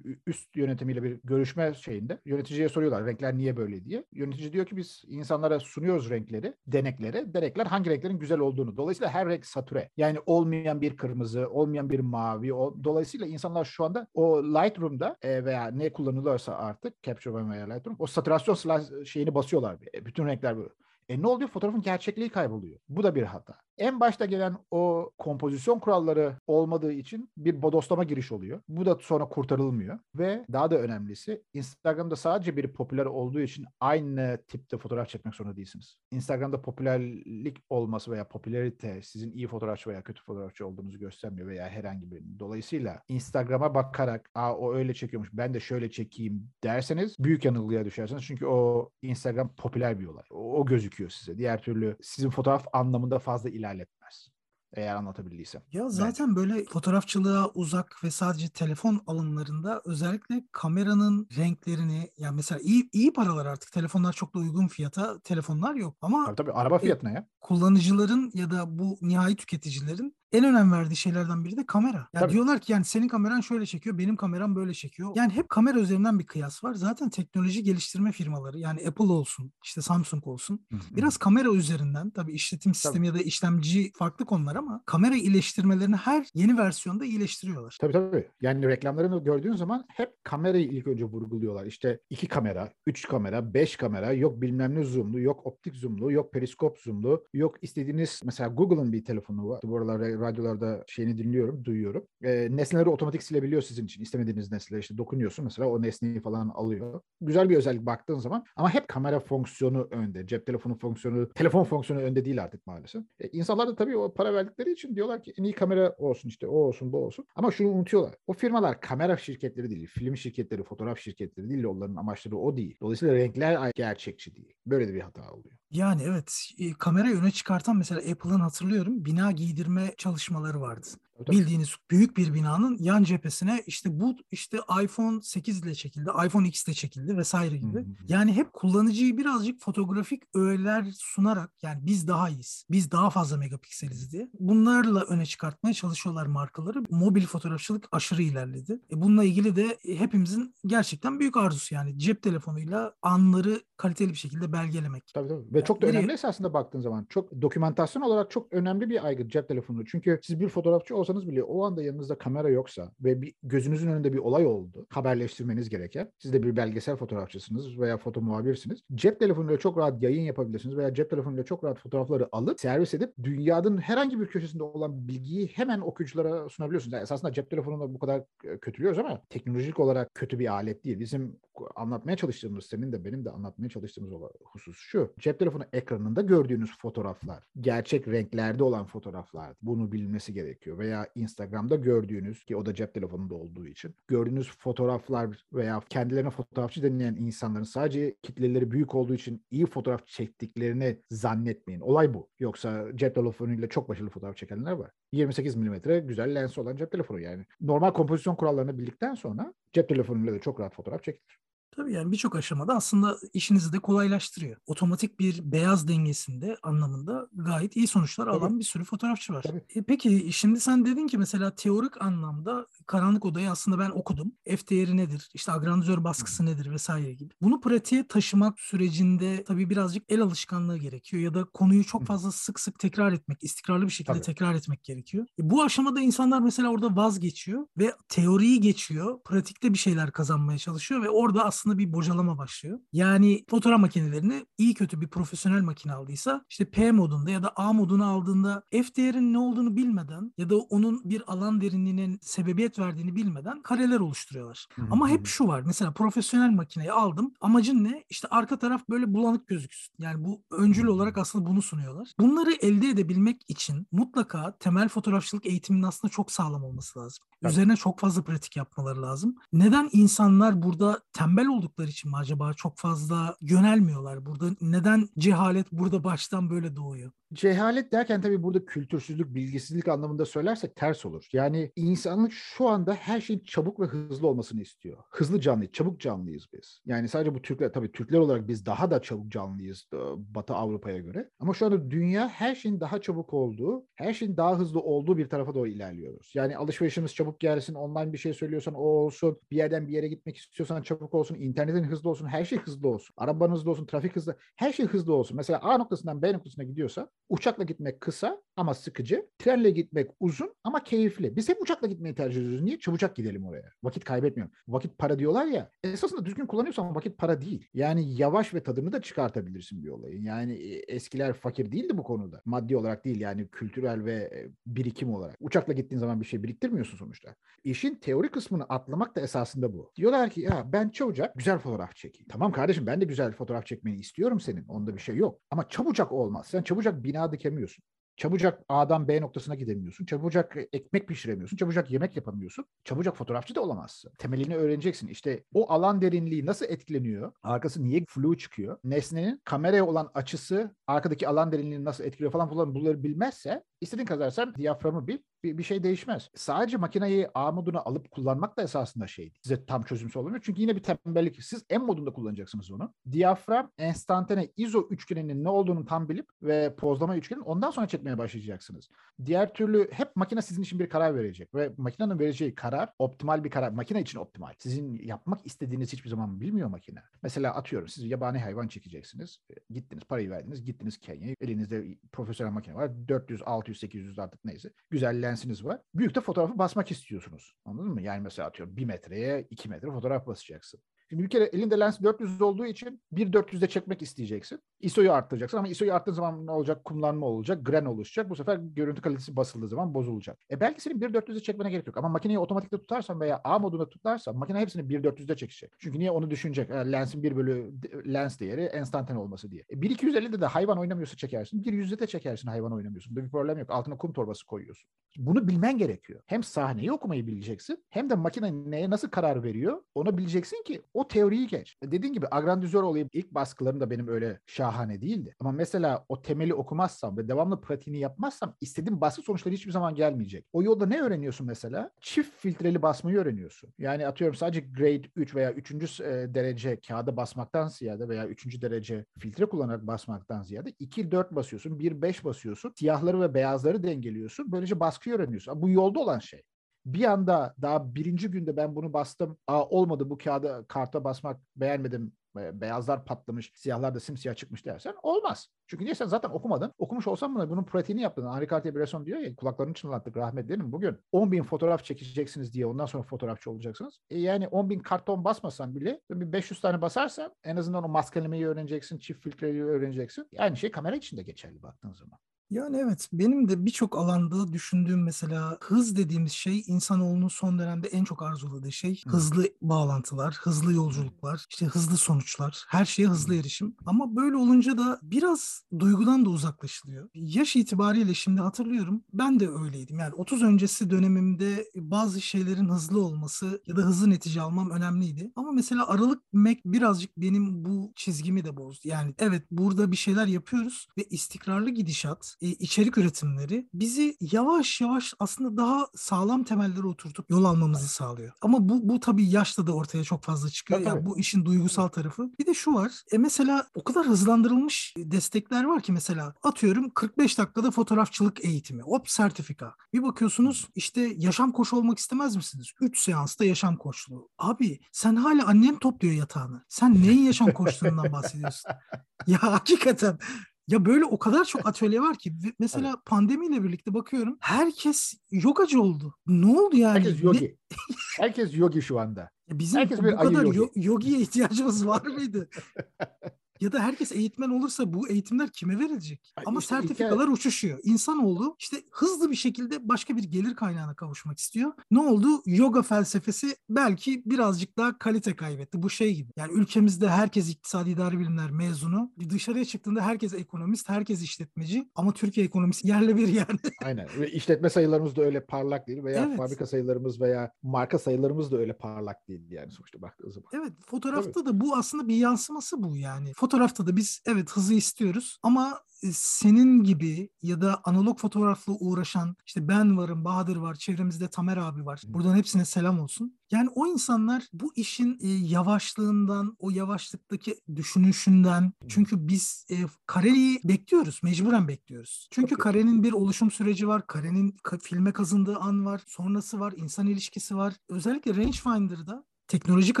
üst 0.26 0.56
yönetimiyle 0.56 1.02
bir 1.02 1.20
görüşme 1.24 1.74
şeyinde 1.74 2.20
yöneticiye 2.24 2.68
soruyorlar 2.68 3.06
renkler 3.06 3.36
niye 3.36 3.56
böyle 3.56 3.84
diye. 3.84 4.04
Yönetici 4.12 4.52
diyor 4.52 4.66
ki 4.66 4.76
biz 4.76 5.02
insanlara 5.06 5.60
sunuyoruz 5.60 6.10
renkleri, 6.10 6.54
deneklere. 6.66 7.34
Denekler 7.34 7.66
hangi 7.66 7.90
renklerin 7.90 8.18
güzel 8.18 8.38
olduğunu. 8.38 8.76
Dolayısıyla 8.76 9.10
her 9.10 9.28
renk 9.28 9.46
satüre. 9.46 9.90
Yani 9.96 10.18
olmayan 10.26 10.80
bir 10.80 10.96
kırmızı, 10.96 11.48
olmayan 11.48 11.90
bir 11.90 12.00
mavi. 12.00 12.54
O, 12.54 12.74
dolayısıyla 12.84 13.26
insanlar 13.26 13.64
şu 13.64 13.84
anda 13.84 14.06
o 14.14 14.42
Lightroom'da 14.42 15.16
e, 15.22 15.44
veya 15.44 15.66
ne 15.70 15.92
kullanılıyorsa 15.92 16.54
artık 16.54 17.02
Capture 17.02 17.34
One 17.34 17.50
veya 17.50 17.66
Lightroom 17.66 17.96
o 17.98 18.06
saturasyon 18.06 19.04
şeyini 19.04 19.34
basıyorlar. 19.34 19.76
E, 19.94 20.06
bütün 20.06 20.26
renkler 20.26 20.56
böyle. 20.56 20.70
E 21.08 21.22
ne 21.22 21.26
oluyor? 21.26 21.50
Fotoğrafın 21.50 21.82
gerçekliği 21.82 22.28
kayboluyor. 22.28 22.78
Bu 22.88 23.02
da 23.02 23.14
bir 23.14 23.22
hata 23.22 23.63
en 23.78 24.00
başta 24.00 24.24
gelen 24.24 24.56
o 24.70 25.10
kompozisyon 25.18 25.78
kuralları 25.78 26.36
olmadığı 26.46 26.92
için 26.92 27.30
bir 27.36 27.62
bodoslama 27.62 28.04
giriş 28.04 28.32
oluyor. 28.32 28.60
Bu 28.68 28.86
da 28.86 28.98
sonra 29.00 29.28
kurtarılmıyor 29.28 29.98
ve 30.14 30.44
daha 30.52 30.70
da 30.70 30.78
önemlisi 30.78 31.42
Instagram'da 31.52 32.16
sadece 32.16 32.56
biri 32.56 32.72
popüler 32.72 33.06
olduğu 33.06 33.40
için 33.40 33.66
aynı 33.80 34.38
tipte 34.48 34.78
fotoğraf 34.78 35.08
çekmek 35.08 35.34
zorunda 35.34 35.56
değilsiniz. 35.56 35.96
Instagram'da 36.10 36.62
popülerlik 36.62 37.58
olması 37.70 38.10
veya 38.10 38.28
popülerite 38.28 39.02
sizin 39.02 39.32
iyi 39.32 39.46
fotoğrafçı 39.46 39.90
veya 39.90 40.02
kötü 40.02 40.24
fotoğrafçı 40.24 40.66
olduğunuzu 40.66 40.98
göstermiyor 40.98 41.48
veya 41.48 41.68
herhangi 41.68 42.10
birinin. 42.10 42.38
Dolayısıyla 42.38 43.02
Instagram'a 43.08 43.74
bakarak 43.74 44.30
Aa, 44.34 44.54
o 44.56 44.74
öyle 44.74 44.94
çekiyormuş 44.94 45.30
ben 45.32 45.54
de 45.54 45.60
şöyle 45.60 45.90
çekeyim 45.90 46.50
derseniz 46.64 47.16
büyük 47.18 47.44
yanılgıya 47.44 47.84
düşersiniz. 47.84 48.22
Çünkü 48.24 48.46
o 48.46 48.90
Instagram 49.02 49.54
popüler 49.56 50.00
bir 50.00 50.06
olay. 50.06 50.24
O, 50.30 50.60
o 50.60 50.66
gözüküyor 50.66 51.10
size. 51.10 51.38
Diğer 51.38 51.62
türlü 51.62 51.96
sizin 52.02 52.30
fotoğraf 52.30 52.66
anlamında 52.72 53.18
fazla 53.18 53.50
ilerlemiyor 53.50 53.63
ilerletmez. 53.64 54.28
Eğer 54.76 54.94
anlatabildiysem. 54.94 55.62
Ya 55.72 55.88
zaten 55.88 56.26
evet. 56.26 56.36
böyle 56.36 56.64
fotoğrafçılığa 56.64 57.50
uzak 57.54 58.04
ve 58.04 58.10
sadece 58.10 58.48
telefon 58.48 59.02
alımlarında 59.06 59.82
özellikle 59.84 60.44
kameranın 60.52 61.28
renklerini 61.36 62.10
yani 62.18 62.36
mesela 62.36 62.60
iyi 62.62 62.90
iyi 62.92 63.12
paralar 63.12 63.46
artık 63.46 63.72
telefonlar 63.72 64.12
çok 64.12 64.34
da 64.34 64.38
uygun 64.38 64.68
fiyata 64.68 65.20
telefonlar 65.20 65.74
yok 65.74 65.96
ama 66.02 66.24
tabii, 66.24 66.36
tabii 66.36 66.52
araba 66.52 66.78
fiyatına 66.78 67.10
ya. 67.10 67.28
Kullanıcıların 67.40 68.30
ya 68.34 68.50
da 68.50 68.78
bu 68.78 68.98
nihai 69.02 69.36
tüketicilerin 69.36 70.16
en 70.34 70.44
önem 70.44 70.72
verdiği 70.72 70.96
şeylerden 70.96 71.44
biri 71.44 71.56
de 71.56 71.66
kamera. 71.66 72.08
Yani 72.14 72.32
diyorlar 72.32 72.60
ki 72.60 72.72
yani 72.72 72.84
senin 72.84 73.08
kameran 73.08 73.40
şöyle 73.40 73.66
çekiyor, 73.66 73.98
benim 73.98 74.16
kameram 74.16 74.56
böyle 74.56 74.74
çekiyor. 74.74 75.12
Yani 75.14 75.32
hep 75.32 75.48
kamera 75.48 75.78
üzerinden 75.78 76.18
bir 76.18 76.26
kıyas 76.26 76.64
var. 76.64 76.74
Zaten 76.74 77.10
teknoloji 77.10 77.62
geliştirme 77.62 78.12
firmaları 78.12 78.58
yani 78.58 78.88
Apple 78.88 79.04
olsun, 79.04 79.52
işte 79.64 79.82
Samsung 79.82 80.26
olsun. 80.26 80.66
Biraz 80.90 81.16
kamera 81.16 81.48
üzerinden 81.48 82.10
tabii 82.10 82.32
işletim 82.32 82.74
sistemi 82.74 82.94
tabii. 82.94 83.06
ya 83.06 83.14
da 83.14 83.18
işlemci 83.18 83.92
farklı 83.92 84.24
konular 84.24 84.56
ama 84.56 84.82
kamera 84.86 85.14
iyileştirmelerini 85.14 85.96
her 85.96 86.26
yeni 86.34 86.58
versiyonda 86.58 87.04
iyileştiriyorlar. 87.04 87.76
Tabii 87.80 87.92
tabii. 87.92 88.28
Yani 88.42 88.68
reklamlarını 88.68 89.24
gördüğün 89.24 89.56
zaman 89.56 89.84
hep 89.88 90.24
kamerayı 90.24 90.64
ilk 90.64 90.86
önce 90.86 91.04
vurguluyorlar. 91.04 91.66
İşte 91.66 92.00
iki 92.10 92.26
kamera, 92.28 92.72
üç 92.86 93.08
kamera, 93.08 93.54
beş 93.54 93.76
kamera, 93.76 94.12
yok 94.12 94.40
bilmem 94.42 94.74
ne 94.74 94.84
zoomlu, 94.84 95.20
yok 95.20 95.46
optik 95.46 95.76
zoomlu, 95.76 96.12
yok 96.12 96.32
periskop 96.32 96.78
zoomlu, 96.78 97.24
yok 97.34 97.56
istediğiniz 97.62 98.20
mesela 98.24 98.48
Google'ın 98.48 98.92
bir 98.92 99.04
telefonu 99.04 99.48
var. 99.48 99.60
Bu 99.64 99.76
aralar 99.78 100.00
radyolarda 100.24 100.84
şeyini 100.86 101.18
dinliyorum, 101.18 101.64
duyuyorum. 101.64 102.06
E, 102.22 102.56
nesneleri 102.56 102.88
otomatik 102.88 103.22
silebiliyor 103.22 103.62
sizin 103.62 103.84
için. 103.84 104.02
İstemediğiniz 104.02 104.52
nesneleri 104.52 104.80
işte 104.80 104.98
dokunuyorsun 104.98 105.44
mesela 105.44 105.68
o 105.68 105.82
nesneyi 105.82 106.20
falan 106.20 106.48
alıyor. 106.48 107.00
Güzel 107.20 107.50
bir 107.50 107.56
özellik 107.56 107.86
baktığın 107.86 108.18
zaman 108.18 108.44
ama 108.56 108.74
hep 108.74 108.88
kamera 108.88 109.20
fonksiyonu 109.20 109.88
önde. 109.90 110.26
Cep 110.26 110.46
telefonu 110.46 110.78
fonksiyonu, 110.78 111.28
telefon 111.28 111.64
fonksiyonu 111.64 112.02
önde 112.02 112.24
değil 112.24 112.42
artık 112.42 112.66
maalesef. 112.66 113.02
E, 113.20 113.28
insanlar 113.28 113.68
da 113.68 113.76
tabii 113.76 113.96
o 113.96 114.14
para 114.14 114.34
verdikleri 114.34 114.72
için 114.72 114.94
diyorlar 114.94 115.22
ki 115.22 115.34
en 115.38 115.44
iyi 115.44 115.52
kamera 115.52 115.94
olsun 115.98 116.28
işte 116.28 116.46
o 116.46 116.56
olsun 116.56 116.92
bu 116.92 116.98
olsun. 116.98 117.26
Ama 117.36 117.50
şunu 117.50 117.68
unutuyorlar. 117.68 118.14
O 118.26 118.32
firmalar 118.32 118.80
kamera 118.80 119.16
şirketleri 119.16 119.70
değil, 119.70 119.86
film 119.86 120.16
şirketleri, 120.16 120.62
fotoğraf 120.62 120.98
şirketleri 120.98 121.48
değil. 121.48 121.64
Onların 121.64 121.96
amaçları 121.96 122.36
o 122.36 122.56
değil. 122.56 122.76
Dolayısıyla 122.80 123.14
renkler 123.14 123.72
gerçekçi 123.74 124.36
değil. 124.36 124.54
Böyle 124.66 124.88
de 124.88 124.94
bir 124.94 125.00
hata 125.00 125.32
oluyor. 125.32 125.56
Yani 125.70 126.02
evet 126.02 126.50
kamerayı 126.78 127.16
öne 127.16 127.30
çıkartan 127.30 127.76
mesela 127.76 128.00
Apple'ın 128.00 128.40
hatırlıyorum 128.40 129.04
bina 129.04 129.32
giydirme 129.32 129.94
çalışmaları 129.96 130.13
vardı. 130.54 130.88
Bildiğiniz 131.30 131.76
büyük 131.90 132.16
bir 132.16 132.34
binanın 132.34 132.76
yan 132.80 133.02
cephesine 133.02 133.62
işte 133.66 134.00
bu 134.00 134.16
işte 134.30 134.58
iPhone 134.82 135.22
8 135.22 135.64
ile 135.64 135.74
çekildi, 135.74 136.10
iPhone 136.26 136.48
X 136.48 136.68
ile 136.68 136.74
çekildi 136.74 137.16
vesaire 137.16 137.56
gibi. 137.56 137.84
Yani 138.08 138.32
hep 138.32 138.52
kullanıcıyı 138.52 139.18
birazcık 139.18 139.60
fotoğrafik 139.60 140.22
öğeler 140.34 140.86
sunarak 140.98 141.50
yani 141.62 141.78
biz 141.86 142.08
daha 142.08 142.28
iyiyiz, 142.28 142.66
biz 142.70 142.90
daha 142.90 143.10
fazla 143.10 143.36
megapikseliz 143.36 144.12
diye 144.12 144.28
bunlarla 144.40 145.00
öne 145.00 145.26
çıkartmaya 145.26 145.74
çalışıyorlar 145.74 146.26
markaları. 146.26 146.82
Mobil 146.90 147.26
fotoğrafçılık 147.26 147.88
aşırı 147.92 148.22
ilerledi. 148.22 148.80
E 148.92 149.00
bununla 149.00 149.24
ilgili 149.24 149.56
de 149.56 149.78
hepimizin 149.98 150.54
gerçekten 150.66 151.20
büyük 151.20 151.36
arzusu 151.36 151.74
yani 151.74 151.98
cep 151.98 152.22
telefonuyla 152.22 152.94
anları 153.02 153.60
kaliteli 153.76 154.10
bir 154.10 154.14
şekilde 154.14 154.52
belgelemek. 154.52 155.10
Tabii 155.14 155.28
tabii. 155.28 155.40
Ve 155.52 155.58
yani 155.58 155.64
çok 155.64 155.82
da 155.82 155.86
önemli 155.86 156.12
esasında 156.12 156.54
baktığın 156.54 156.80
zaman. 156.80 157.06
Çok 157.08 157.42
dokümantasyon 157.42 158.02
olarak 158.02 158.30
çok 158.30 158.52
önemli 158.52 158.90
bir 158.90 159.06
aygıt 159.06 159.30
cep 159.30 159.48
telefonu. 159.48 159.84
Çünkü 159.84 160.20
siz 160.22 160.40
bir 160.40 160.48
fotoğrafçı 160.48 160.96
olsanız 161.04 161.28
bile 161.28 161.42
o 161.42 161.64
anda 161.64 161.82
yanınızda 161.82 162.18
kamera 162.18 162.48
yoksa 162.48 162.92
ve 163.00 163.22
bir 163.22 163.34
gözünüzün 163.42 163.90
önünde 163.90 164.12
bir 164.12 164.18
olay 164.18 164.46
oldu. 164.46 164.86
Haberleştirmeniz 164.90 165.68
gereken. 165.68 166.12
Siz 166.18 166.32
de 166.32 166.42
bir 166.42 166.56
belgesel 166.56 166.96
fotoğrafçısınız 166.96 167.80
veya 167.80 167.98
foto 167.98 168.20
muhabirsiniz. 168.20 168.82
Cep 168.94 169.20
telefonuyla 169.20 169.58
çok 169.58 169.78
rahat 169.78 170.02
yayın 170.02 170.22
yapabilirsiniz 170.22 170.76
veya 170.76 170.94
cep 170.94 171.10
telefonuyla 171.10 171.44
çok 171.44 171.64
rahat 171.64 171.78
fotoğrafları 171.78 172.28
alıp 172.32 172.60
servis 172.60 172.94
edip 172.94 173.12
dünyanın 173.22 173.78
herhangi 173.78 174.20
bir 174.20 174.26
köşesinde 174.26 174.62
olan 174.62 175.08
bilgiyi 175.08 175.46
hemen 175.46 175.80
okuyuculara 175.80 176.48
sunabiliyorsunuz. 176.48 176.92
Yani 176.92 177.02
esasında 177.02 177.32
cep 177.32 177.50
telefonunu 177.50 177.94
bu 177.94 177.98
kadar 177.98 178.22
e, 178.44 178.58
kötülüyoruz 178.58 178.98
ama 178.98 179.20
teknolojik 179.30 179.80
olarak 179.80 180.14
kötü 180.14 180.38
bir 180.38 180.52
alet 180.52 180.84
değil. 180.84 181.00
Bizim 181.00 181.36
anlatmaya 181.76 182.16
çalıştığımız, 182.16 182.66
senin 182.66 182.92
de 182.92 183.04
benim 183.04 183.24
de 183.24 183.30
anlatmaya 183.30 183.68
çalıştığımız 183.68 184.12
husus 184.44 184.76
şu. 184.76 185.12
Cep 185.18 185.38
telefonu 185.38 185.64
ekranında 185.72 186.20
gördüğünüz 186.22 186.78
fotoğraflar, 186.78 187.42
gerçek 187.60 188.08
renklerde 188.08 188.64
olan 188.64 188.86
fotoğraflar. 188.86 189.54
Bunu 189.62 189.92
bilinmesi 189.92 190.34
gerekiyor. 190.34 190.78
Veya 190.78 190.93
Instagram'da 191.14 191.76
gördüğünüz 191.76 192.44
ki 192.44 192.56
o 192.56 192.66
da 192.66 192.74
cep 192.74 192.94
telefonunda 192.94 193.34
olduğu 193.34 193.66
için 193.66 193.94
gördüğünüz 194.08 194.58
fotoğraflar 194.58 195.44
veya 195.52 195.80
kendilerine 195.88 196.30
fotoğrafçı 196.30 196.82
denilen 196.82 197.16
insanların 197.16 197.64
sadece 197.64 198.16
kitleleri 198.22 198.70
büyük 198.70 198.94
olduğu 198.94 199.14
için 199.14 199.44
iyi 199.50 199.66
fotoğraf 199.66 200.06
çektiklerini 200.06 201.02
zannetmeyin. 201.10 201.80
Olay 201.80 202.14
bu. 202.14 202.28
Yoksa 202.38 202.86
cep 202.94 203.14
telefonuyla 203.14 203.68
çok 203.68 203.88
başarılı 203.88 204.10
fotoğraf 204.10 204.36
çekenler 204.36 204.72
var. 204.72 204.90
28 205.12 205.56
mm 205.56 205.74
güzel 206.06 206.34
lens 206.34 206.58
olan 206.58 206.76
cep 206.76 206.90
telefonu 206.92 207.20
yani. 207.20 207.44
Normal 207.60 207.92
kompozisyon 207.92 208.34
kurallarını 208.34 208.78
bildikten 208.78 209.14
sonra 209.14 209.54
cep 209.72 209.88
telefonuyla 209.88 210.32
da 210.34 210.38
çok 210.38 210.60
rahat 210.60 210.74
fotoğraf 210.74 211.02
çekilir. 211.02 211.43
Tabii 211.76 211.92
yani 211.92 212.12
birçok 212.12 212.36
aşamada 212.36 212.74
aslında 212.74 213.16
işinizi 213.32 213.72
de 213.72 213.78
kolaylaştırıyor. 213.78 214.56
Otomatik 214.66 215.20
bir 215.20 215.52
beyaz 215.52 215.88
dengesinde 215.88 216.56
anlamında 216.62 217.28
gayet 217.32 217.76
iyi 217.76 217.86
sonuçlar 217.86 218.26
Tabii. 218.26 218.36
alan 218.36 218.58
bir 218.58 218.64
sürü 218.64 218.84
fotoğrafçı 218.84 219.32
var. 219.32 219.44
E 219.74 219.82
peki 219.82 220.28
şimdi 220.32 220.60
sen 220.60 220.84
dedin 220.84 221.06
ki 221.06 221.18
mesela 221.18 221.54
teorik 221.54 222.02
anlamda 222.02 222.66
Karanlık 222.86 223.24
Oda'yı 223.24 223.50
aslında 223.50 223.78
ben 223.78 223.90
okudum. 223.90 224.32
F 224.46 224.68
değeri 224.70 224.96
nedir? 224.96 225.30
İşte 225.34 225.52
agrandizör 225.52 226.04
baskısı 226.04 226.46
nedir 226.46 226.70
vesaire 226.70 227.14
gibi. 227.14 227.34
Bunu 227.42 227.60
pratiğe 227.60 228.06
taşımak 228.08 228.60
sürecinde 228.60 229.44
tabii 229.44 229.70
birazcık 229.70 230.04
el 230.08 230.20
alışkanlığı 230.20 230.78
gerekiyor 230.78 231.22
ya 231.22 231.34
da 231.34 231.44
konuyu 231.44 231.84
çok 231.84 232.06
fazla 232.06 232.32
sık 232.32 232.60
sık 232.60 232.78
tekrar 232.78 233.12
etmek, 233.12 233.38
istikrarlı 233.44 233.86
bir 233.86 233.90
şekilde 233.90 234.12
Tabii. 234.12 234.26
tekrar 234.26 234.54
etmek 234.54 234.84
gerekiyor. 234.84 235.26
E 235.38 235.50
bu 235.50 235.62
aşamada 235.62 236.00
insanlar 236.00 236.40
mesela 236.40 236.68
orada 236.68 236.96
vazgeçiyor 236.96 237.66
ve 237.78 237.92
teoriyi 238.08 238.60
geçiyor, 238.60 239.18
pratikte 239.24 239.72
bir 239.72 239.78
şeyler 239.78 240.12
kazanmaya 240.12 240.58
çalışıyor 240.58 241.02
ve 241.02 241.10
orada 241.10 241.44
aslında 241.44 241.63
aslında 241.64 241.78
bir 241.78 241.92
bocalama 241.92 242.38
başlıyor. 242.38 242.80
Yani 242.92 243.44
fotoğraf 243.50 243.80
makinelerini 243.80 244.46
iyi 244.58 244.74
kötü 244.74 245.00
bir 245.00 245.08
profesyonel 245.08 245.62
makine 245.62 245.92
aldıysa 245.92 246.44
işte 246.50 246.70
P 246.70 246.92
modunda 246.92 247.30
ya 247.30 247.42
da 247.42 247.52
A 247.56 247.72
modunu 247.72 248.06
aldığında 248.06 248.62
F 248.70 248.94
değerinin 248.96 249.32
ne 249.32 249.38
olduğunu 249.38 249.76
bilmeden 249.76 250.32
ya 250.38 250.50
da 250.50 250.56
onun 250.56 251.00
bir 251.04 251.22
alan 251.26 251.60
derinliğinin 251.60 252.18
sebebiyet 252.22 252.78
verdiğini 252.78 253.16
bilmeden 253.16 253.62
kareler 253.62 254.00
oluşturuyorlar. 254.00 254.66
Ama 254.90 255.08
hep 255.08 255.26
şu 255.26 255.46
var. 255.46 255.62
Mesela 255.66 255.92
profesyonel 255.92 256.50
makineyi 256.50 256.92
aldım. 256.92 257.34
Amacın 257.40 257.84
ne? 257.84 258.04
İşte 258.10 258.28
arka 258.28 258.58
taraf 258.58 258.88
böyle 258.88 259.14
bulanık 259.14 259.46
gözüksün. 259.46 259.94
Yani 259.98 260.24
bu 260.24 260.42
öncül 260.50 260.84
olarak 260.84 261.18
aslında 261.18 261.46
bunu 261.46 261.62
sunuyorlar. 261.62 262.08
Bunları 262.18 262.52
elde 262.52 262.88
edebilmek 262.88 263.42
için 263.48 263.86
mutlaka 263.92 264.56
temel 264.58 264.88
fotoğrafçılık 264.88 265.46
eğitiminin 265.46 265.82
aslında 265.82 266.12
çok 266.12 266.32
sağlam 266.32 266.64
olması 266.64 266.98
lazım. 266.98 267.24
Üzerine 267.42 267.76
çok 267.76 268.00
fazla 268.00 268.22
pratik 268.24 268.56
yapmaları 268.56 269.02
lazım. 269.02 269.36
Neden 269.52 269.88
insanlar 269.92 270.62
burada 270.62 271.00
tembel 271.12 271.46
oldukları 271.56 271.88
için 271.88 272.10
mi 272.10 272.16
acaba 272.16 272.52
çok 272.52 272.78
fazla 272.78 273.36
yönelmiyorlar? 273.40 274.26
Burada 274.26 274.56
neden 274.60 275.08
cehalet 275.18 275.72
burada 275.72 276.04
baştan 276.04 276.50
böyle 276.50 276.76
doğuyor? 276.76 277.10
Cehalet 277.34 277.92
derken 277.92 278.20
tabii 278.20 278.42
burada 278.42 278.64
kültürsüzlük, 278.64 279.34
bilgisizlik 279.34 279.88
anlamında 279.88 280.24
söylersek 280.24 280.76
ters 280.76 281.06
olur. 281.06 281.28
Yani 281.32 281.72
insanlık 281.76 282.32
şu 282.32 282.68
anda 282.68 282.94
her 282.94 283.20
şeyin 283.20 283.40
çabuk 283.40 283.80
ve 283.80 283.84
hızlı 283.84 284.28
olmasını 284.28 284.62
istiyor. 284.62 284.98
Hızlı 285.10 285.40
canlı, 285.40 285.72
çabuk 285.72 286.00
canlıyız 286.00 286.46
biz. 286.52 286.80
Yani 286.86 287.08
sadece 287.08 287.34
bu 287.34 287.42
Türkler, 287.42 287.72
tabii 287.72 287.92
Türkler 287.92 288.18
olarak 288.18 288.48
biz 288.48 288.66
daha 288.66 288.90
da 288.90 289.02
çabuk 289.02 289.32
canlıyız 289.32 289.86
e, 289.94 289.96
Batı 290.34 290.54
Avrupa'ya 290.54 290.98
göre. 290.98 291.30
Ama 291.38 291.54
şu 291.54 291.66
anda 291.66 291.90
dünya 291.90 292.28
her 292.28 292.54
şeyin 292.54 292.80
daha 292.80 293.00
çabuk 293.00 293.34
olduğu, 293.34 293.86
her 293.94 294.14
şeyin 294.14 294.36
daha 294.36 294.58
hızlı 294.58 294.80
olduğu 294.80 295.16
bir 295.18 295.28
tarafa 295.28 295.54
doğru 295.54 295.68
ilerliyoruz. 295.68 296.32
Yani 296.34 296.56
alışverişimiz 296.56 297.14
çabuk 297.14 297.40
gelsin, 297.40 297.74
online 297.74 298.12
bir 298.12 298.18
şey 298.18 298.34
söylüyorsan 298.34 298.74
o 298.74 298.78
olsun, 298.78 299.38
bir 299.50 299.56
yerden 299.56 299.86
bir 299.86 299.92
yere 299.92 300.08
gitmek 300.08 300.36
istiyorsan 300.36 300.82
çabuk 300.82 301.14
olsun, 301.14 301.34
internetin 301.44 301.84
hızlı 301.84 302.10
olsun, 302.10 302.26
her 302.26 302.44
şey 302.44 302.58
hızlı 302.58 302.88
olsun. 302.88 303.14
Araban 303.16 303.50
hızlı 303.50 303.70
olsun, 303.70 303.86
trafik 303.86 304.16
hızlı, 304.16 304.36
her 304.56 304.72
şey 304.72 304.86
hızlı 304.86 305.14
olsun. 305.14 305.36
Mesela 305.36 305.60
A 305.62 305.78
noktasından 305.78 306.22
B 306.22 306.32
noktasına 306.32 306.64
gidiyorsa 306.64 307.08
Uçakla 307.28 307.64
gitmek 307.64 308.00
kısa 308.00 308.42
ama 308.56 308.74
sıkıcı. 308.74 309.26
Trenle 309.38 309.70
gitmek 309.70 310.10
uzun 310.20 310.54
ama 310.64 310.84
keyifli. 310.84 311.36
Biz 311.36 311.48
hep 311.48 311.62
uçakla 311.62 311.86
gitmeyi 311.86 312.14
tercih 312.14 312.40
ediyoruz. 312.40 312.62
Niye? 312.62 312.78
Çabucak 312.78 313.16
gidelim 313.16 313.46
oraya. 313.46 313.70
Vakit 313.82 314.04
kaybetmiyorum. 314.04 314.54
Vakit 314.68 314.98
para 314.98 315.18
diyorlar 315.18 315.46
ya. 315.46 315.70
Esasında 315.84 316.24
düzgün 316.24 316.46
kullanıyorsan 316.46 316.94
vakit 316.94 317.18
para 317.18 317.40
değil. 317.40 317.68
Yani 317.74 318.14
yavaş 318.16 318.54
ve 318.54 318.62
tadını 318.62 318.92
da 318.92 319.02
çıkartabilirsin 319.02 319.84
bir 319.84 319.88
olayın. 319.88 320.22
Yani 320.22 320.52
e, 320.52 320.94
eskiler 320.94 321.32
fakir 321.32 321.72
değildi 321.72 321.98
bu 321.98 322.02
konuda. 322.02 322.42
Maddi 322.44 322.76
olarak 322.76 323.04
değil 323.04 323.20
yani 323.20 323.48
kültürel 323.48 324.04
ve 324.04 324.12
e, 324.14 324.48
birikim 324.66 325.14
olarak. 325.14 325.36
Uçakla 325.40 325.72
gittiğin 325.72 326.00
zaman 326.00 326.20
bir 326.20 326.26
şey 326.26 326.42
biriktirmiyorsun 326.42 326.96
sonuçta. 326.96 327.34
İşin 327.64 327.94
teori 327.94 328.30
kısmını 328.30 328.64
atlamak 328.64 329.16
da 329.16 329.20
esasında 329.20 329.72
bu. 329.72 329.92
Diyorlar 329.96 330.30
ki 330.30 330.40
ya 330.40 330.72
ben 330.72 330.88
çabucak 330.88 331.33
güzel 331.34 331.58
fotoğraf 331.58 331.96
çekeyim. 331.96 332.28
Tamam 332.28 332.52
kardeşim 332.52 332.86
ben 332.86 333.00
de 333.00 333.04
güzel 333.04 333.32
fotoğraf 333.32 333.66
çekmeni 333.66 333.96
istiyorum 333.96 334.40
senin. 334.40 334.64
Onda 334.68 334.94
bir 334.94 335.00
şey 335.00 335.16
yok. 335.16 335.40
Ama 335.50 335.68
çabucak 335.68 336.12
olmaz. 336.12 336.46
Sen 336.46 336.62
çabucak 336.62 337.04
bina 337.04 337.32
dikemiyorsun. 337.32 337.84
Çabucak 338.16 338.62
A'dan 338.68 339.08
B 339.08 339.20
noktasına 339.20 339.54
gidemiyorsun. 339.54 340.04
Çabucak 340.04 340.56
ekmek 340.72 341.08
pişiremiyorsun. 341.08 341.56
Çabucak 341.56 341.90
yemek 341.90 342.16
yapamıyorsun. 342.16 342.64
Çabucak 342.84 343.16
fotoğrafçı 343.16 343.54
da 343.54 343.60
olamazsın. 343.60 344.12
Temelini 344.18 344.56
öğreneceksin. 344.56 345.06
İşte 345.08 345.44
o 345.54 345.72
alan 345.72 346.02
derinliği 346.02 346.46
nasıl 346.46 346.66
etkileniyor? 346.66 347.32
Arkası 347.42 347.84
niye 347.84 348.04
flu 348.08 348.36
çıkıyor? 348.38 348.78
Nesnenin 348.84 349.40
kameraya 349.44 349.86
olan 349.86 350.10
açısı 350.14 350.74
arkadaki 350.86 351.28
alan 351.28 351.52
derinliğini 351.52 351.84
nasıl 351.84 352.04
etkiliyor 352.04 352.32
falan 352.32 352.48
falan 352.48 352.74
bunları 352.74 353.02
bilmezse 353.02 353.64
istediğin 353.84 354.06
kadar 354.06 354.30
sen 354.30 354.54
diyaframı 354.54 355.06
bil 355.06 355.18
bir, 355.44 355.58
bir 355.58 355.62
şey 355.62 355.82
değişmez. 355.82 356.30
Sadece 356.34 356.76
makineyi 356.76 357.28
A 357.34 357.52
moduna 357.52 357.80
alıp 357.80 358.10
kullanmak 358.10 358.56
da 358.56 358.62
esasında 358.62 359.06
şey 359.06 359.32
size 359.42 359.66
tam 359.66 359.82
çözümsü 359.82 360.18
olamıyor. 360.18 360.42
Çünkü 360.44 360.60
yine 360.60 360.76
bir 360.76 360.82
tembellik. 360.82 361.42
Siz 361.42 361.64
M 361.70 361.78
modunda 361.78 362.12
kullanacaksınız 362.12 362.70
onu. 362.70 362.94
Diyafram, 363.12 363.70
enstantane, 363.78 364.48
izo 364.56 364.86
üçgeninin 364.90 365.44
ne 365.44 365.48
olduğunu 365.48 365.84
tam 365.84 366.08
bilip 366.08 366.28
ve 366.42 366.74
pozlama 366.76 367.16
üçgenin 367.16 367.40
ondan 367.40 367.70
sonra 367.70 367.88
çekmeye 367.88 368.18
başlayacaksınız. 368.18 368.88
Diğer 369.24 369.54
türlü 369.54 369.88
hep 369.92 370.16
makine 370.16 370.42
sizin 370.42 370.62
için 370.62 370.78
bir 370.78 370.88
karar 370.88 371.14
verecek 371.14 371.54
ve 371.54 371.72
makinenin 371.76 372.18
vereceği 372.18 372.54
karar 372.54 372.88
optimal 372.98 373.44
bir 373.44 373.50
karar. 373.50 373.70
Makine 373.70 374.00
için 374.00 374.18
optimal. 374.18 374.52
Sizin 374.58 374.94
yapmak 375.02 375.46
istediğiniz 375.46 375.92
hiçbir 375.92 376.10
zaman 376.10 376.40
bilmiyor 376.40 376.68
makine. 376.68 377.02
Mesela 377.22 377.54
atıyorum 377.54 377.88
siz 377.88 378.04
yabani 378.04 378.38
hayvan 378.38 378.68
çekeceksiniz. 378.68 379.38
Gittiniz 379.70 380.04
parayı 380.04 380.30
verdiniz. 380.30 380.64
Gittiniz 380.64 380.98
Kenya'ya. 381.00 381.34
Elinizde 381.40 381.98
profesyonel 382.12 382.52
makine 382.52 382.74
var. 382.74 383.08
400, 383.08 383.42
600, 383.74 383.80
800 383.80 384.18
artık 384.18 384.44
neyse. 384.44 384.70
Güzel 384.90 385.22
lensiniz 385.22 385.64
var. 385.64 385.80
Büyük 385.94 386.14
de 386.14 386.20
fotoğrafı 386.20 386.58
basmak 386.58 386.90
istiyorsunuz. 386.90 387.54
Anladın 387.64 387.90
mı? 387.90 388.02
Yani 388.02 388.20
mesela 388.20 388.48
atıyorum 388.48 388.76
1 388.76 388.84
metreye 388.84 389.46
2 389.50 389.68
metre 389.68 389.90
fotoğraf 389.90 390.26
basacaksın. 390.26 390.80
Şimdi 391.08 391.22
bir 391.22 391.28
kere 391.30 391.44
elinde 391.44 391.80
lens 391.80 392.02
400 392.02 392.42
olduğu 392.42 392.66
için 392.66 393.00
1.400'de 393.12 393.68
çekmek 393.68 394.02
isteyeceksin. 394.02 394.60
ISO'yu 394.80 395.12
arttıracaksın 395.12 395.58
ama 395.58 395.68
ISO'yu 395.68 395.94
arttığın 395.94 396.12
zaman 396.12 396.46
ne 396.46 396.50
olacak? 396.50 396.84
Kumlanma 396.84 397.26
olacak, 397.26 397.66
gren 397.66 397.84
oluşacak. 397.84 398.30
Bu 398.30 398.36
sefer 398.36 398.56
görüntü 398.56 399.02
kalitesi 399.02 399.36
basıldığı 399.36 399.68
zaman 399.68 399.94
bozulacak. 399.94 400.38
E 400.50 400.60
belki 400.60 400.80
senin 400.80 401.00
1.400'de 401.00 401.40
çekmene 401.40 401.70
gerek 401.70 401.86
yok 401.86 401.96
ama 401.96 402.08
makineyi 402.08 402.38
otomatikte 402.38 402.78
tutarsan 402.78 403.20
veya 403.20 403.40
A 403.44 403.58
modunda 403.58 403.88
tutarsan 403.88 404.36
makine 404.36 404.60
hepsini 404.60 404.82
1.400'de 404.82 405.36
çekecek. 405.36 405.72
Çünkü 405.78 405.98
niye 405.98 406.10
onu 406.10 406.30
düşünecek? 406.30 406.70
E, 406.70 406.92
lensin 406.92 407.22
1 407.22 407.36
bölü 407.36 407.72
lens 408.12 408.40
değeri 408.40 408.62
enstantane 408.62 409.18
olması 409.18 409.50
diye. 409.50 409.64
E, 409.70 409.74
1.250'de 409.74 410.40
de 410.40 410.46
hayvan 410.46 410.78
oynamıyorsa 410.78 411.16
çekersin. 411.16 411.62
1.100'de 411.62 411.98
de 411.98 412.06
çekersin 412.06 412.48
hayvan 412.48 412.72
oynamıyorsun. 412.72 413.16
Bir 413.16 413.28
problem 413.28 413.58
yok. 413.58 413.70
Altına 413.70 413.96
kum 413.96 414.12
torbası 414.12 414.46
koyuyorsun. 414.46 414.90
Bunu 415.16 415.48
bilmen 415.48 415.78
gerekiyor. 415.78 416.20
Hem 416.26 416.42
sahneyi 416.42 416.92
okumayı 416.92 417.26
bileceksin 417.26 417.84
hem 417.90 418.10
de 418.10 418.14
makine 418.14 418.70
neye 418.70 418.90
nasıl 418.90 419.08
karar 419.08 419.42
veriyor 419.42 419.82
onu 419.94 420.18
bileceksin 420.18 420.62
ki 420.64 420.82
o 420.94 421.08
teoriyi 421.08 421.46
geç. 421.46 421.76
Dediğin 421.84 422.12
gibi 422.12 422.26
agrandizör 422.30 422.82
olayım 422.82 423.08
ilk 423.12 423.30
baskılarım 423.30 423.80
da 423.80 423.90
benim 423.90 424.08
öyle 424.08 424.40
şahane 424.46 425.00
değildi. 425.00 425.34
Ama 425.40 425.52
mesela 425.52 426.04
o 426.08 426.22
temeli 426.22 426.54
okumazsam 426.54 427.16
ve 427.16 427.28
devamlı 427.28 427.60
pratiğini 427.60 427.98
yapmazsam 428.00 428.54
istediğim 428.60 429.00
baskı 429.00 429.22
sonuçları 429.22 429.54
hiçbir 429.54 429.72
zaman 429.72 429.94
gelmeyecek. 429.94 430.46
O 430.52 430.62
yolda 430.62 430.86
ne 430.86 431.00
öğreniyorsun 431.00 431.46
mesela? 431.46 431.90
Çift 432.00 432.36
filtreli 432.36 432.82
basmayı 432.82 433.18
öğreniyorsun. 433.18 433.70
Yani 433.78 434.06
atıyorum 434.06 434.36
sadece 434.36 434.60
grade 434.60 435.02
3 435.16 435.34
veya 435.34 435.52
3. 435.52 436.00
E, 436.00 436.04
derece 436.34 436.80
kağıda 436.80 437.16
basmaktan 437.16 437.68
ziyade 437.68 438.08
veya 438.08 438.28
3. 438.28 438.62
derece 438.62 439.04
filtre 439.18 439.46
kullanarak 439.46 439.86
basmaktan 439.86 440.42
ziyade 440.42 440.70
2-4 440.70 441.34
basıyorsun, 441.34 441.78
1-5 441.78 442.24
basıyorsun. 442.24 442.72
Siyahları 442.76 443.20
ve 443.20 443.34
beyazları 443.34 443.82
dengeliyorsun. 443.82 444.52
Böylece 444.52 444.80
baskıyı 444.80 445.16
öğreniyorsun. 445.16 445.62
Bu 445.62 445.70
yolda 445.70 446.00
olan 446.00 446.18
şey 446.18 446.42
bir 446.86 447.04
anda 447.04 447.54
daha 447.62 447.94
birinci 447.94 448.30
günde 448.30 448.56
ben 448.56 448.76
bunu 448.76 448.92
bastım. 448.92 449.38
Aa, 449.46 449.64
olmadı 449.64 450.10
bu 450.10 450.18
kağıda 450.18 450.64
karta 450.68 451.04
basmak 451.04 451.40
beğenmedim 451.56 452.12
beyazlar 452.36 453.04
patlamış, 453.04 453.52
siyahlar 453.54 453.94
da 453.94 454.00
simsiyah 454.00 454.34
çıkmış 454.34 454.66
dersen 454.66 454.94
olmaz. 455.02 455.48
Çünkü 455.66 455.84
niye 455.84 455.94
sen 455.94 456.06
zaten 456.06 456.30
okumadın? 456.30 456.72
Okumuş 456.78 457.06
olsan 457.06 457.34
bunu 457.34 457.50
bunun 457.50 457.64
pratiğini 457.64 458.02
yaptın. 458.02 458.32
Henri 458.32 458.46
Cartier-Bresson 458.46 459.06
diyor 459.06 459.18
ya 459.18 459.36
kulaklarını 459.36 459.74
çınlattık 459.74 460.16
rahmetlerim 460.16 460.72
bugün. 460.72 460.98
10 461.12 461.32
bin 461.32 461.42
fotoğraf 461.42 461.84
çekeceksiniz 461.84 462.52
diye 462.52 462.66
ondan 462.66 462.86
sonra 462.86 463.02
fotoğrafçı 463.02 463.50
olacaksınız. 463.50 464.00
E 464.10 464.18
yani 464.18 464.48
10 464.48 464.70
bin 464.70 464.78
karton 464.78 465.24
basmasan 465.24 465.74
bile 465.74 466.00
bir 466.10 466.32
500 466.32 466.60
tane 466.60 466.80
basarsan 466.80 467.34
en 467.44 467.56
azından 467.56 467.84
o 467.84 467.88
maskelemeyi 467.88 468.46
öğreneceksin, 468.46 468.98
çift 468.98 469.22
filtreyi 469.22 469.64
öğreneceksin. 469.64 470.28
Aynı 470.38 470.56
şey 470.56 470.70
kamera 470.70 470.96
için 470.96 471.16
de 471.16 471.22
geçerli 471.22 471.62
baktığın 471.62 471.92
zaman. 471.92 472.18
Yani 472.50 472.76
evet 472.76 473.08
benim 473.12 473.48
de 473.48 473.66
birçok 473.66 473.98
alanda 473.98 474.52
düşündüğüm 474.52 475.02
mesela 475.02 475.58
hız 475.60 475.96
dediğimiz 475.96 476.32
şey 476.32 476.64
insanoğlunun 476.66 477.28
son 477.28 477.58
dönemde 477.58 477.88
en 477.88 478.04
çok 478.04 478.22
arzuladığı 478.22 478.72
şey. 478.72 479.02
Hızlı 479.06 479.48
bağlantılar, 479.62 480.34
hızlı 480.42 480.72
yolculuklar, 480.72 481.46
işte 481.50 481.66
hızlı 481.66 481.96
sonuçlar, 481.96 482.64
her 482.68 482.84
şeye 482.84 483.08
hızlı 483.08 483.34
erişim. 483.34 483.76
Ama 483.86 484.16
böyle 484.16 484.36
olunca 484.36 484.78
da 484.78 484.98
biraz 485.02 485.62
duygudan 485.78 486.24
da 486.24 486.30
uzaklaşılıyor. 486.30 487.08
Yaş 487.14 487.56
itibariyle 487.56 488.14
şimdi 488.14 488.40
hatırlıyorum 488.40 489.04
ben 489.12 489.40
de 489.40 489.48
öyleydim. 489.50 489.98
Yani 489.98 490.14
30 490.14 490.42
öncesi 490.42 490.90
dönemimde 490.90 491.66
bazı 491.74 492.20
şeylerin 492.20 492.68
hızlı 492.68 493.04
olması 493.04 493.62
ya 493.66 493.76
da 493.76 493.82
hızlı 493.82 494.10
netice 494.10 494.40
almam 494.40 494.70
önemliydi. 494.70 495.32
Ama 495.36 495.52
mesela 495.52 495.88
aralık 495.88 496.22
Mac 496.32 496.60
birazcık 496.64 497.16
benim 497.16 497.64
bu 497.64 497.92
çizgimi 497.96 498.44
de 498.44 498.56
bozdu. 498.56 498.88
Yani 498.88 499.14
evet 499.18 499.42
burada 499.50 499.92
bir 499.92 499.96
şeyler 499.96 500.26
yapıyoruz 500.26 500.88
ve 500.98 501.04
istikrarlı 501.04 501.70
gidişat 501.70 502.33
içerik 502.40 502.98
üretimleri 502.98 503.68
bizi 503.74 504.16
yavaş 504.20 504.80
yavaş 504.80 505.14
aslında 505.18 505.56
daha 505.56 505.86
sağlam 505.96 506.44
temelleri 506.44 506.86
oturtup 506.86 507.30
yol 507.30 507.44
almamızı 507.44 507.88
sağlıyor. 507.88 508.32
Ama 508.40 508.68
bu 508.68 508.88
bu 508.88 509.00
tabii 509.00 509.30
yaşta 509.30 509.66
da 509.66 509.72
ortaya 509.72 510.04
çok 510.04 510.24
fazla 510.24 510.48
çıkıyor. 510.48 510.80
Tabii. 510.80 510.88
Yani 510.88 511.06
bu 511.06 511.18
işin 511.18 511.44
duygusal 511.44 511.88
tarafı. 511.88 512.30
Bir 512.38 512.46
de 512.46 512.54
şu 512.54 512.74
var. 512.74 512.92
E 513.12 513.18
mesela 513.18 513.66
o 513.74 513.84
kadar 513.84 514.06
hızlandırılmış 514.06 514.94
destekler 514.98 515.64
var 515.64 515.82
ki 515.82 515.92
mesela 515.92 516.34
atıyorum 516.42 516.90
45 516.90 517.38
dakikada 517.38 517.70
fotoğrafçılık 517.70 518.44
eğitimi. 518.44 518.82
Hop 518.82 519.10
sertifika. 519.10 519.74
Bir 519.92 520.02
bakıyorsunuz 520.02 520.68
işte 520.74 521.14
yaşam 521.16 521.52
koçu 521.52 521.76
olmak 521.76 521.98
istemez 521.98 522.36
misiniz? 522.36 522.72
3 522.80 522.98
seansta 522.98 523.44
yaşam 523.44 523.76
koçluğu. 523.76 524.28
Abi 524.38 524.80
sen 524.92 525.16
hala 525.16 525.46
annen 525.46 525.78
topluyor 525.78 526.14
yatağını. 526.14 526.64
Sen 526.68 527.02
neyin 527.02 527.22
yaşam 527.22 527.52
koçluğundan 527.52 528.12
bahsediyorsun? 528.12 528.70
ya 529.26 529.42
hakikaten 529.42 530.18
ya 530.68 530.84
böyle 530.84 531.04
o 531.04 531.18
kadar 531.18 531.44
çok 531.44 531.66
atölye 531.68 532.00
var 532.00 532.18
ki 532.18 532.32
mesela 532.58 532.88
evet. 532.88 533.06
pandemiyle 533.06 533.64
birlikte 533.64 533.94
bakıyorum 533.94 534.36
herkes 534.40 535.14
yogacı 535.30 535.82
oldu. 535.82 536.14
Ne 536.26 536.46
oldu 536.46 536.76
yani? 536.76 536.98
Herkes 536.98 537.22
yogi. 537.22 537.58
herkes 538.18 538.56
yogi 538.56 538.82
şu 538.82 539.00
anda. 539.00 539.30
Bizim 539.50 539.80
herkes 539.80 539.98
bu 539.98 540.16
kadar 540.16 540.44
yogi. 540.44 540.70
yogiye 540.74 541.18
ihtiyacımız 541.18 541.86
var 541.86 542.06
mıydı? 542.06 542.48
ya 543.60 543.72
da 543.72 543.80
herkes 543.80 544.12
eğitmen 544.12 544.50
olursa 544.50 544.92
bu 544.92 545.08
eğitimler 545.08 545.50
kime 545.50 545.78
verilecek? 545.78 546.32
Ay 546.36 546.44
Ama 546.46 546.60
işte 546.60 546.74
sertifikalar 546.74 547.12
hikaye... 547.12 547.30
uçuşuyor. 547.30 547.78
İnsanoğlu 547.82 548.56
işte 548.58 548.76
hızlı 548.90 549.30
bir 549.30 549.36
şekilde 549.36 549.88
başka 549.88 550.16
bir 550.16 550.24
gelir 550.24 550.56
kaynağına 550.56 550.94
kavuşmak 550.94 551.38
istiyor. 551.38 551.72
Ne 551.90 552.00
oldu? 552.00 552.42
Yoga 552.46 552.82
felsefesi 552.82 553.56
belki 553.68 554.22
birazcık 554.26 554.78
daha 554.78 554.98
kalite 554.98 555.36
kaybetti. 555.36 555.82
Bu 555.82 555.90
şey 555.90 556.14
gibi. 556.14 556.32
Yani 556.36 556.52
ülkemizde 556.52 557.08
herkes 557.08 557.50
iktisadi 557.50 557.90
idari 557.90 558.18
bilimler 558.18 558.50
mezunu. 558.50 559.12
Dışarıya 559.30 559.64
çıktığında 559.64 560.00
herkes 560.00 560.34
ekonomist, 560.34 560.88
herkes 560.88 561.22
işletmeci. 561.22 561.90
Ama 561.94 562.12
Türkiye 562.12 562.46
ekonomisi 562.46 562.88
yerle 562.88 563.16
bir 563.16 563.28
yani. 563.28 563.58
Aynen. 563.84 564.08
Ve 564.18 564.30
işletme 564.30 564.70
sayılarımız 564.70 565.16
da 565.16 565.22
öyle 565.22 565.44
parlak 565.44 565.86
değil 565.86 566.04
veya 566.04 566.24
evet. 566.26 566.36
fabrika 566.36 566.66
sayılarımız 566.66 567.20
veya 567.20 567.50
marka 567.62 567.98
sayılarımız 567.98 568.52
da 568.52 568.56
öyle 568.56 568.76
parlak 568.76 569.28
değil 569.28 569.50
yani 569.50 569.70
sonuçta 569.70 570.02
baktığı 570.02 570.30
zaman. 570.30 570.48
Evet. 570.52 570.72
Fotoğrafta 570.86 571.32
Tabii. 571.32 571.46
da 571.46 571.60
bu 571.60 571.76
aslında 571.76 572.08
bir 572.08 572.16
yansıması 572.16 572.82
bu 572.82 572.96
yani. 572.96 573.32
Fotoğrafta 573.54 573.86
da 573.86 573.96
biz 573.96 574.22
evet 574.26 574.50
hızı 574.50 574.74
istiyoruz 574.74 575.38
ama 575.42 575.80
e, 576.02 576.12
senin 576.12 576.84
gibi 576.84 577.30
ya 577.42 577.60
da 577.60 577.80
analog 577.84 578.18
fotoğrafla 578.18 578.72
uğraşan 578.72 579.36
işte 579.46 579.68
ben 579.68 579.98
varım, 579.98 580.24
Bahadır 580.24 580.56
var, 580.56 580.74
çevremizde 580.74 581.28
Tamer 581.28 581.56
abi 581.56 581.86
var. 581.86 582.02
Buradan 582.06 582.36
hepsine 582.36 582.64
selam 582.64 583.00
olsun. 583.00 583.38
Yani 583.50 583.68
o 583.74 583.86
insanlar 583.86 584.42
bu 584.52 584.72
işin 584.76 585.18
e, 585.20 585.28
yavaşlığından, 585.28 586.56
o 586.58 586.70
yavaşlıktaki 586.70 587.60
düşünüşünden 587.76 588.72
çünkü 588.88 589.28
biz 589.28 589.66
e, 589.70 589.76
Kareli'yi 590.06 590.60
bekliyoruz, 590.64 591.20
mecburen 591.22 591.68
bekliyoruz. 591.68 592.28
Çünkü 592.30 592.56
Kare'nin 592.56 593.02
bir 593.02 593.12
oluşum 593.12 593.50
süreci 593.50 593.88
var, 593.88 594.06
Kare'nin 594.06 594.50
ka- 594.64 594.80
filme 594.80 595.12
kazındığı 595.12 595.56
an 595.56 595.84
var, 595.84 596.02
sonrası 596.06 596.60
var, 596.60 596.74
insan 596.76 597.06
ilişkisi 597.06 597.56
var. 597.56 597.74
Özellikle 597.88 598.36
Rangefinder'da 598.36 599.24
teknolojik 599.54 600.00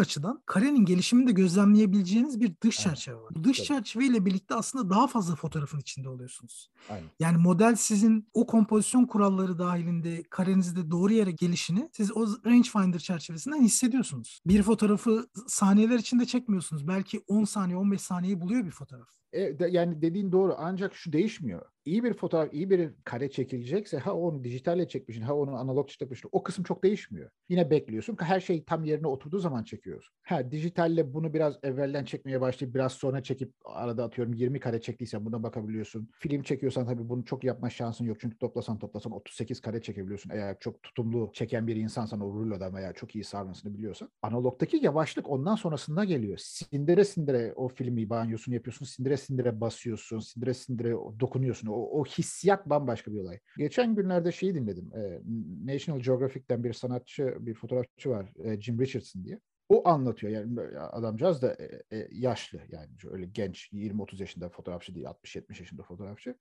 açıdan 0.00 0.42
karenin 0.46 0.84
gelişimini 0.84 1.26
de 1.26 1.32
gözlemleyebileceğiniz 1.32 2.40
bir 2.40 2.52
dış 2.60 2.76
çerçeve 2.76 3.16
var. 3.16 3.30
Bu 3.34 3.44
dış 3.44 3.56
Tabii. 3.56 3.66
çerçeveyle 3.66 4.26
birlikte 4.26 4.54
aslında 4.54 4.90
daha 4.90 5.06
fazla 5.06 5.34
fotoğrafın 5.34 5.78
içinde 5.78 6.08
oluyorsunuz. 6.08 6.70
Aynen. 6.90 7.08
Yani 7.20 7.36
model 7.38 7.76
sizin 7.76 8.28
o 8.34 8.46
kompozisyon 8.46 9.04
kuralları 9.06 9.58
dahilinde 9.58 10.22
karenizde 10.22 10.90
doğru 10.90 11.12
yere 11.12 11.30
gelişini 11.30 11.88
siz 11.92 12.16
o 12.16 12.26
rangefinder 12.46 12.98
çerçevesinden 12.98 13.62
hissediyorsunuz. 13.62 14.40
Bir 14.46 14.62
fotoğrafı 14.62 15.26
saniyeler 15.46 15.98
içinde 15.98 16.26
çekmiyorsunuz. 16.26 16.88
Belki 16.88 17.24
10 17.28 17.44
saniye 17.44 17.76
15 17.76 18.00
saniyeyi 18.00 18.40
buluyor 18.40 18.64
bir 18.64 18.70
fotoğraf. 18.70 19.08
E, 19.34 19.58
de, 19.58 19.68
yani 19.70 20.02
dediğin 20.02 20.32
doğru 20.32 20.54
ancak 20.58 20.94
şu 20.94 21.12
değişmiyor 21.12 21.66
iyi 21.84 22.04
bir 22.04 22.14
fotoğraf, 22.14 22.54
iyi 22.54 22.70
bir 22.70 22.90
kare 23.04 23.30
çekilecekse 23.30 23.98
ha 23.98 24.14
onu 24.14 24.44
dijitalle 24.44 24.88
çekmişsin, 24.88 25.22
ha 25.22 25.34
onu 25.34 25.56
analog 25.56 25.88
çekmişsin. 25.88 26.28
O 26.32 26.42
kısım 26.42 26.64
çok 26.64 26.84
değişmiyor. 26.84 27.30
Yine 27.48 27.70
bekliyorsun 27.70 28.16
her 28.20 28.40
şey 28.40 28.64
tam 28.64 28.84
yerine 28.84 29.06
oturduğu 29.06 29.38
zaman 29.38 29.64
çekiyorsun. 29.64 30.14
Ha 30.22 30.50
dijitalle 30.50 31.14
bunu 31.14 31.34
biraz 31.34 31.58
evvelden 31.62 32.04
çekmeye 32.04 32.40
başlayıp 32.40 32.74
biraz 32.74 32.92
sonra 32.92 33.22
çekip 33.22 33.52
arada 33.64 34.04
atıyorum 34.04 34.34
20 34.34 34.60
kare 34.60 34.80
çektiysen 34.80 35.24
buna 35.24 35.42
bakabiliyorsun. 35.42 36.10
Film 36.18 36.42
çekiyorsan 36.42 36.86
tabii 36.86 37.08
bunu 37.08 37.24
çok 37.24 37.44
yapma 37.44 37.70
şansın 37.70 38.04
yok. 38.04 38.16
Çünkü 38.20 38.38
toplasan 38.38 38.78
toplasan 38.78 39.12
38 39.12 39.60
kare 39.60 39.82
çekebiliyorsun. 39.82 40.30
Eğer 40.30 40.58
çok 40.60 40.82
tutumlu 40.82 41.30
çeken 41.32 41.66
bir 41.66 41.76
insansan 41.76 42.20
o 42.20 42.32
rulodan 42.32 42.74
veya 42.74 42.92
çok 42.92 43.14
iyi 43.14 43.24
sarmasını 43.24 43.74
biliyorsan. 43.74 44.10
Analogdaki 44.22 44.76
yavaşlık 44.82 45.30
ondan 45.30 45.54
sonrasında 45.54 46.04
geliyor. 46.04 46.38
Sindire 46.38 47.04
sindire 47.04 47.52
o 47.56 47.68
filmi 47.68 48.10
banyosunu 48.10 48.54
yapıyorsun. 48.54 48.86
Sindire 48.86 49.16
sindire 49.24 49.60
basıyorsun. 49.60 50.18
Sindire 50.18 50.54
sindire 50.54 50.90
dokunuyorsun 51.20 51.68
o, 51.68 51.72
o 51.72 52.04
hissiyat 52.04 52.66
bambaşka 52.70 53.12
bir 53.12 53.18
olay. 53.18 53.38
Geçen 53.58 53.94
günlerde 53.94 54.32
şeyi 54.32 54.54
dinledim. 54.54 54.90
E, 54.96 55.20
National 55.72 56.00
Geographic'ten 56.00 56.64
bir 56.64 56.72
sanatçı, 56.72 57.36
bir 57.40 57.54
fotoğrafçı 57.54 58.10
var. 58.10 58.32
E, 58.44 58.60
Jim 58.60 58.80
Richardson 58.80 59.24
diye. 59.24 59.40
O 59.68 59.88
anlatıyor 59.88 60.32
yani 60.32 60.60
adamcağız 60.78 61.42
da 61.42 61.54
e, 61.54 61.96
e, 61.98 62.08
yaşlı 62.12 62.60
yani 62.68 62.88
öyle 63.10 63.26
genç 63.26 63.72
20-30 63.72 64.20
yaşında 64.20 64.48
fotoğrafçı 64.48 64.94
değil 64.94 65.06
60-70 65.06 65.60
yaşında 65.60 65.82
fotoğrafçı. 65.82 66.34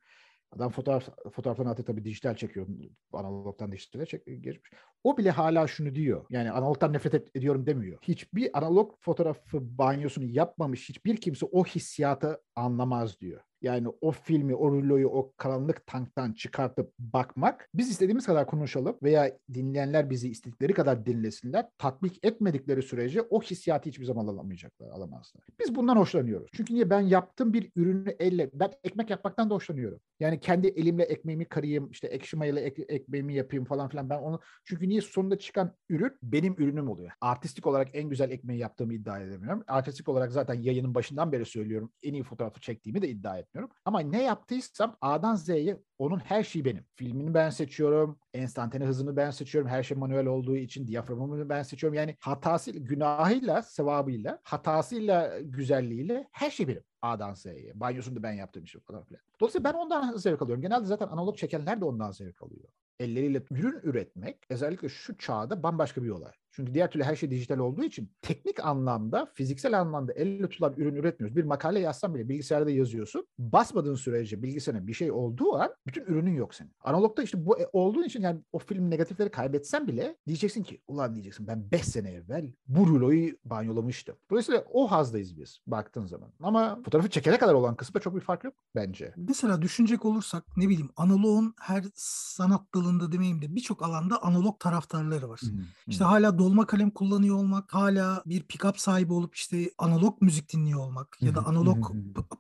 Adam 0.52 0.72
fotoğraf 0.72 1.10
fotoğraflarını 1.34 1.72
artık 1.72 1.88
tabii 1.88 2.06
dijital 2.06 2.36
çekiyor. 2.36 2.68
Analogtan 3.14 3.72
dijitale 3.72 4.06
çek, 4.06 4.26
geçmiş. 4.26 4.72
O 5.04 5.18
bile 5.18 5.32
hala 5.32 5.68
şunu 5.68 5.96
diyor. 5.96 6.26
Yani 6.30 6.52
analogtan 6.52 6.94
nefret 6.94 7.14
et, 7.14 7.36
ediyorum 7.36 7.66
demiyor. 7.66 7.98
Hiçbir 8.02 8.58
analog 8.58 8.92
fotoğrafı 9.00 9.78
banyosunu 9.78 10.26
yapmamış 10.26 10.90
hiçbir 10.90 11.18
kimse 11.18 11.46
o 11.52 11.66
hissiyatı 11.66 12.42
anlamaz 12.56 13.20
diyor. 13.20 13.42
Yani 13.62 13.88
o 14.02 14.12
filmi, 14.12 14.56
o 14.56 14.72
ruloyu 14.72 15.08
o 15.08 15.34
karanlık 15.38 15.86
tanktan 15.88 16.34
çıkartıp 16.34 16.92
bakmak 17.00 17.70
biz 17.74 17.90
istediğimiz 17.90 18.26
kadar 18.26 18.48
konuşalım 18.48 18.98
veya 19.04 19.38
dinleyenler 19.54 20.10
bizi 20.10 20.30
istedikleri 20.30 20.74
kadar 20.74 21.06
dinlesinler. 21.06 21.66
Tatbik 21.78 22.26
etmedikleri 22.26 22.82
sürece 22.82 23.22
o 23.22 23.42
hissiyatı 23.42 23.90
hiçbir 23.90 24.06
zaman 24.06 24.28
alamayacaklar, 24.28 24.90
alamazlar. 24.90 25.44
Biz 25.60 25.76
bundan 25.76 25.96
hoşlanıyoruz. 25.96 26.52
Çünkü 26.54 26.74
niye 26.74 26.90
ben 26.90 27.02
yaptığım 27.02 27.54
bir 27.54 27.72
ürünü 27.76 28.16
elle, 28.20 28.50
ben 28.54 28.72
ekmek 28.84 29.10
yapmaktan 29.10 29.50
da 29.50 29.56
hoşlanıyorum. 29.56 30.00
Yani 30.20 30.40
kendi 30.40 30.68
elimle 30.68 31.04
ekmeğimi 31.04 31.46
karayım, 31.46 31.92
işte 31.92 32.08
ekşi 32.08 32.38
mayalı 32.38 32.60
ek, 32.60 32.86
ekmeğimi 32.90 33.34
yapayım 33.34 33.66
falan 33.66 33.90
filan. 33.90 34.10
Ben 34.10 34.20
onu 34.20 34.40
çünkü 34.66 34.90
niye 34.90 34.93
sonunda 35.02 35.40
çıkan 35.40 35.76
ürün 35.90 36.18
benim 36.24 36.54
ürünüm 36.58 36.90
oluyor. 36.90 37.12
Artistik 37.22 37.68
olarak 37.68 37.90
en 37.94 38.10
güzel 38.10 38.32
ekmeği 38.32 38.60
yaptığımı 38.60 38.94
iddia 38.94 39.20
edemiyorum. 39.20 39.64
Artistik 39.68 40.10
olarak 40.10 40.32
zaten 40.32 40.54
yayının 40.54 40.96
başından 40.96 41.32
beri 41.32 41.46
söylüyorum. 41.46 41.92
En 42.04 42.14
iyi 42.14 42.24
fotoğrafı 42.24 42.62
çektiğimi 42.62 43.02
de 43.02 43.10
iddia 43.10 43.38
etmiyorum. 43.38 43.76
Ama 43.86 44.00
ne 44.00 44.24
yaptıysam 44.24 44.98
A'dan 45.02 45.36
Z'ye 45.36 45.80
onun 45.98 46.20
her 46.20 46.44
şeyi 46.44 46.66
benim. 46.66 46.86
Filmini 46.96 47.34
ben 47.34 47.50
seçiyorum. 47.50 48.20
Enstantane 48.34 48.86
hızını 48.86 49.16
ben 49.16 49.32
seçiyorum. 49.32 49.70
Her 49.70 49.84
şey 49.84 49.98
manuel 49.98 50.26
olduğu 50.26 50.58
için 50.58 50.88
diyaframımı 50.88 51.50
ben 51.50 51.64
seçiyorum. 51.64 51.98
Yani 51.98 52.16
hatasıyla, 52.20 52.80
günahıyla, 52.80 53.62
sevabıyla, 53.62 54.40
hatasıyla, 54.44 55.40
güzelliğiyle 55.42 56.28
her 56.32 56.52
şey 56.52 56.68
benim. 56.68 56.84
A'dan 57.02 57.34
Z'ye. 57.34 57.72
Banyosunu 57.76 58.16
da 58.16 58.24
ben 58.24 58.34
yaptığım 58.34 58.64
için 58.64 58.80
falan 58.80 59.04
filan. 59.04 59.22
Dolayısıyla 59.40 59.74
ben 59.74 59.78
ondan 59.78 60.18
zevk 60.18 60.42
alıyorum. 60.42 60.62
Genelde 60.62 60.86
zaten 60.86 61.08
analog 61.08 61.38
çekenler 61.38 61.82
de 61.82 61.86
ondan 61.86 62.12
zevk 62.12 62.44
alıyor 62.44 62.70
elleriyle 63.00 63.44
ürün 63.52 63.80
üretmek 63.84 64.38
özellikle 64.50 64.90
şu 64.90 65.18
çağda 65.18 65.64
bambaşka 65.64 66.04
bir 66.04 66.10
olay. 66.10 66.34
Çünkü 66.56 66.74
diğer 66.74 66.92
türlü 66.92 67.04
her 67.04 67.16
şey 67.16 67.32
dijital 67.32 67.58
olduğu 67.58 67.84
için 67.84 68.12
teknik 68.22 68.66
anlamda, 68.66 69.32
fiziksel 69.34 69.80
anlamda 69.80 70.14
elle 70.14 70.50
tutulan 70.50 70.74
ürün 70.78 70.96
üretmiyoruz. 70.96 71.36
Bir 71.36 71.44
makale 71.44 71.80
yazsan 71.80 72.16
bile 72.16 72.30
bilgisayarda 72.30 72.72
yazıyorsun. 72.72 73.28
Basmadığın 73.38 73.96
sürece 73.96 74.44
bilgisayarın 74.44 74.88
bir 74.88 74.94
şey 74.94 75.12
olduğu 75.12 75.56
an 75.56 75.76
bütün 75.88 76.02
ürünün 76.02 76.36
yok 76.36 76.56
senin. 76.56 76.72
Analogda 76.84 77.24
işte 77.24 77.46
bu 77.46 77.60
e, 77.60 77.68
olduğun 77.74 78.04
için 78.04 78.22
yani 78.22 78.42
o 78.54 78.60
film 78.60 78.90
negatifleri 78.90 79.32
kaybetsen 79.32 79.88
bile 79.88 80.18
diyeceksin 80.28 80.64
ki 80.64 80.82
ulan 80.88 81.14
diyeceksin 81.14 81.48
ben 81.48 81.72
5 81.72 81.86
sene 81.86 82.12
evvel 82.12 82.52
bu 82.68 82.88
ruloyu 82.88 83.38
banyolamıştım. 83.46 84.16
Dolayısıyla 84.30 84.64
o 84.72 84.92
hazdayız 84.92 85.38
biz 85.38 85.60
baktığın 85.68 86.06
zaman. 86.06 86.30
Ama 86.44 86.82
fotoğrafı 86.86 87.10
çekene 87.10 87.38
kadar 87.38 87.54
olan 87.54 87.76
kısımda 87.76 88.00
çok 88.00 88.16
bir 88.16 88.22
fark 88.22 88.44
yok 88.44 88.54
bence. 88.76 89.14
Mesela 89.18 89.62
düşünecek 89.62 90.06
olursak 90.06 90.58
ne 90.58 90.70
bileyim 90.70 90.90
analogun 90.98 91.56
her 91.60 91.84
sanat 91.96 92.74
dalında 92.76 93.12
demeyeyim 93.12 93.42
de 93.42 93.56
birçok 93.56 93.84
alanda 93.84 94.24
analog 94.24 94.60
taraftarları 94.60 95.30
var. 95.30 95.40
Hmm. 95.40 95.60
İşte 95.88 96.04
hala 96.04 96.38
dolma 96.44 96.66
kalem 96.66 96.92
kullanıyor 96.92 97.36
olmak, 97.36 97.74
hala 97.74 98.24
bir 98.26 98.42
pick-up 98.42 98.78
sahibi 98.78 99.14
olup 99.14 99.36
işte 99.36 99.72
analog 99.78 100.22
müzik 100.22 100.54
dinliyor 100.54 100.80
olmak 100.80 101.18
ya 101.22 101.36
da 101.36 101.46
analog 101.46 101.92